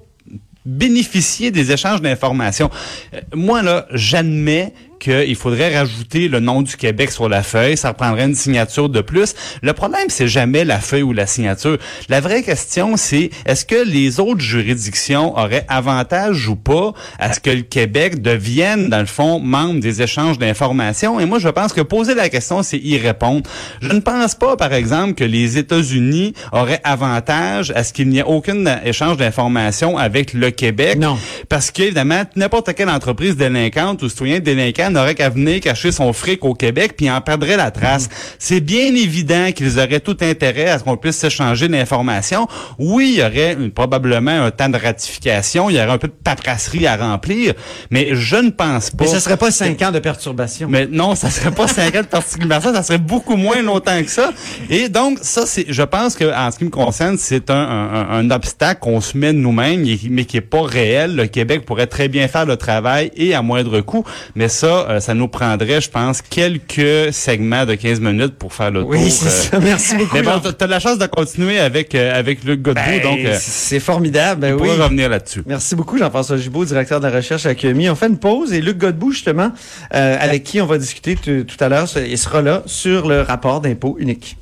bénéficier 0.66 1.50
des 1.50 1.72
échanges 1.72 2.02
d'informations. 2.02 2.70
Euh, 3.14 3.20
moi 3.34 3.62
là, 3.62 3.86
j'admets 3.92 4.74
qu'il 5.00 5.34
faudrait 5.34 5.76
rajouter 5.76 6.28
le 6.28 6.38
nom 6.38 6.62
du 6.62 6.76
Québec 6.76 7.10
sur 7.10 7.28
la 7.28 7.42
feuille, 7.42 7.76
ça 7.76 7.88
reprendrait 7.88 8.26
une 8.26 8.36
signature 8.36 8.88
de 8.88 9.00
plus. 9.00 9.34
Le 9.62 9.72
problème, 9.72 10.06
c'est 10.08 10.28
jamais 10.28 10.64
la 10.64 10.78
feuille 10.78 11.02
ou 11.02 11.12
la 11.12 11.26
signature. 11.26 11.78
La 12.08 12.20
vraie 12.20 12.42
question, 12.42 12.96
c'est 12.96 13.30
est-ce 13.46 13.64
que 13.64 13.84
les 13.84 14.20
autres 14.20 14.40
juridictions 14.40 15.36
auraient 15.36 15.66
avantage 15.68 16.48
ou 16.48 16.56
pas 16.56 16.92
à 17.18 17.32
ce 17.32 17.40
que 17.40 17.50
le 17.50 17.62
Québec 17.62 18.22
devienne, 18.22 18.88
dans 18.88 19.00
le 19.00 19.06
fond, 19.06 19.40
membre 19.40 19.80
des 19.80 20.02
échanges 20.02 20.38
d'informations? 20.38 21.18
Et 21.18 21.26
moi, 21.26 21.38
je 21.38 21.48
pense 21.48 21.72
que 21.72 21.80
poser 21.80 22.14
la 22.14 22.28
question, 22.28 22.62
c'est 22.62 22.78
y 22.78 22.98
répondre. 22.98 23.48
Je 23.80 23.92
ne 23.92 24.00
pense 24.00 24.34
pas, 24.34 24.56
par 24.56 24.72
exemple, 24.72 25.14
que 25.14 25.24
les 25.24 25.58
États-Unis 25.58 26.34
auraient 26.52 26.80
avantage 26.84 27.72
à 27.74 27.82
ce 27.84 27.92
qu'il 27.92 28.08
n'y 28.08 28.18
ait 28.18 28.24
aucun 28.24 28.64
échange 28.84 29.16
d'informations 29.16 29.96
avec 29.96 30.34
le 30.34 30.50
Québec. 30.50 30.98
Non. 30.98 31.18
Parce 31.48 31.70
qu'évidemment, 31.70 32.22
n'importe 32.36 32.74
quelle 32.74 32.90
entreprise 32.90 33.36
délinquante 33.36 34.02
ou 34.02 34.08
citoyen 34.08 34.40
délinquant 34.40 34.89
n'aurait 34.92 35.14
qu'à 35.14 35.28
venir 35.28 35.60
cacher 35.60 35.92
son 35.92 36.12
fric 36.12 36.44
au 36.44 36.54
Québec 36.54 36.94
puis 36.96 37.10
en 37.10 37.20
perdrait 37.20 37.56
la 37.56 37.70
trace. 37.70 38.08
C'est 38.38 38.60
bien 38.60 38.94
évident 38.94 39.52
qu'ils 39.52 39.78
auraient 39.78 40.00
tout 40.00 40.16
intérêt 40.20 40.68
à 40.70 40.78
ce 40.78 40.84
qu'on 40.84 40.96
puisse 40.96 41.16
s'échanger 41.16 41.68
d'informations. 41.68 42.46
Oui, 42.78 43.12
il 43.14 43.20
y 43.20 43.22
aurait 43.22 43.52
une- 43.54 43.70
probablement 43.70 44.30
un 44.44 44.50
temps 44.50 44.68
de 44.68 44.76
ratification, 44.78 45.70
il 45.70 45.76
y 45.76 45.78
aurait 45.80 45.90
un 45.92 45.98
peu 45.98 46.08
de 46.08 46.12
paperasserie 46.12 46.86
à 46.86 46.96
remplir, 46.96 47.54
mais 47.90 48.08
je 48.12 48.36
ne 48.36 48.50
pense 48.50 48.90
pas. 48.90 49.04
Mais 49.04 49.10
ça 49.10 49.20
serait 49.20 49.36
pas 49.36 49.50
cinq 49.50 49.80
ans 49.82 49.90
de 49.90 49.98
perturbation. 49.98 50.68
Mais 50.68 50.86
non, 50.90 51.14
ça 51.14 51.30
serait 51.30 51.50
pas 51.50 51.66
50 51.68 52.06
particulièrement, 52.08 52.72
ça 52.74 52.82
serait 52.82 52.98
beaucoup 52.98 53.36
moins 53.36 53.62
longtemps 53.62 54.02
que 54.02 54.10
ça. 54.10 54.30
Et 54.68 54.88
donc, 54.88 55.18
ça, 55.22 55.44
c'est, 55.46 55.66
je 55.68 55.82
pense 55.82 56.14
que, 56.16 56.24
en 56.34 56.50
ce 56.50 56.58
qui 56.58 56.64
me 56.64 56.70
concerne, 56.70 57.16
c'est 57.18 57.50
un, 57.50 57.54
un, 57.56 58.10
un 58.18 58.30
obstacle 58.30 58.80
qu'on 58.80 59.00
se 59.00 59.16
met 59.16 59.32
nous-mêmes, 59.32 59.84
mais 60.10 60.24
qui 60.24 60.36
est 60.36 60.40
pas 60.40 60.62
réel. 60.62 61.16
Le 61.16 61.26
Québec 61.26 61.64
pourrait 61.64 61.86
très 61.86 62.08
bien 62.08 62.28
faire 62.28 62.46
le 62.46 62.56
travail 62.56 63.10
et 63.16 63.34
à 63.34 63.42
moindre 63.42 63.80
coût, 63.80 64.04
mais 64.34 64.48
ça, 64.48 64.79
euh, 64.88 65.00
ça 65.00 65.14
nous 65.14 65.28
prendrait, 65.28 65.80
je 65.80 65.90
pense, 65.90 66.22
quelques 66.22 67.12
segments 67.12 67.66
de 67.66 67.74
15 67.74 68.00
minutes 68.00 68.36
pour 68.38 68.52
faire 68.54 68.70
le 68.70 68.82
Oui, 68.82 68.98
tour. 68.98 69.10
c'est 69.10 69.26
euh. 69.26 69.30
ça. 69.50 69.60
Merci 69.60 69.96
beaucoup. 69.96 70.14
Mais 70.16 70.22
bon, 70.22 70.40
t'as- 70.40 70.66
la 70.66 70.80
chance 70.80 70.98
de 70.98 71.06
continuer 71.06 71.58
avec 71.58 71.94
euh, 71.94 72.18
avec 72.18 72.44
Luc 72.44 72.62
Godbout, 72.62 72.80
Ben, 72.84 73.02
donc 73.02 73.18
c'est 73.40 73.80
formidable. 73.80 74.40
Ben 74.42 74.54
on 74.58 74.62
oui. 74.62 74.70
revenir 74.70 75.08
là-dessus. 75.08 75.42
Merci 75.46 75.74
beaucoup, 75.74 75.98
Jean-François 75.98 76.36
Gibault, 76.36 76.64
directeur 76.64 77.00
de 77.00 77.06
la 77.08 77.16
recherche 77.16 77.44
à 77.46 77.54
QMI. 77.54 77.90
On 77.90 77.94
fait 77.96 78.06
une 78.08 78.18
pause 78.18 78.52
et 78.52 78.60
Luc 78.60 78.78
Godbout, 78.78 79.12
justement, 79.12 79.52
euh, 79.94 80.16
avec 80.20 80.44
qui 80.44 80.60
on 80.60 80.66
va 80.66 80.78
discuter 80.78 81.16
tout 81.16 81.44
tout 81.44 81.62
à 81.64 81.68
l'heure, 81.68 81.86
il 81.96 82.16
sera 82.18 82.40
là 82.42 82.62
sur 82.66 83.08
le 83.08 83.22
rapport 83.22 83.60
d'impôt 83.60 83.96
unique. 83.98 84.36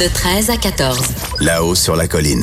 De 0.00 0.08
13 0.12 0.48
à 0.50 0.56
14. 0.56 0.98
Là-haut 1.40 1.74
sur 1.74 1.94
la 1.96 2.08
colline. 2.08 2.40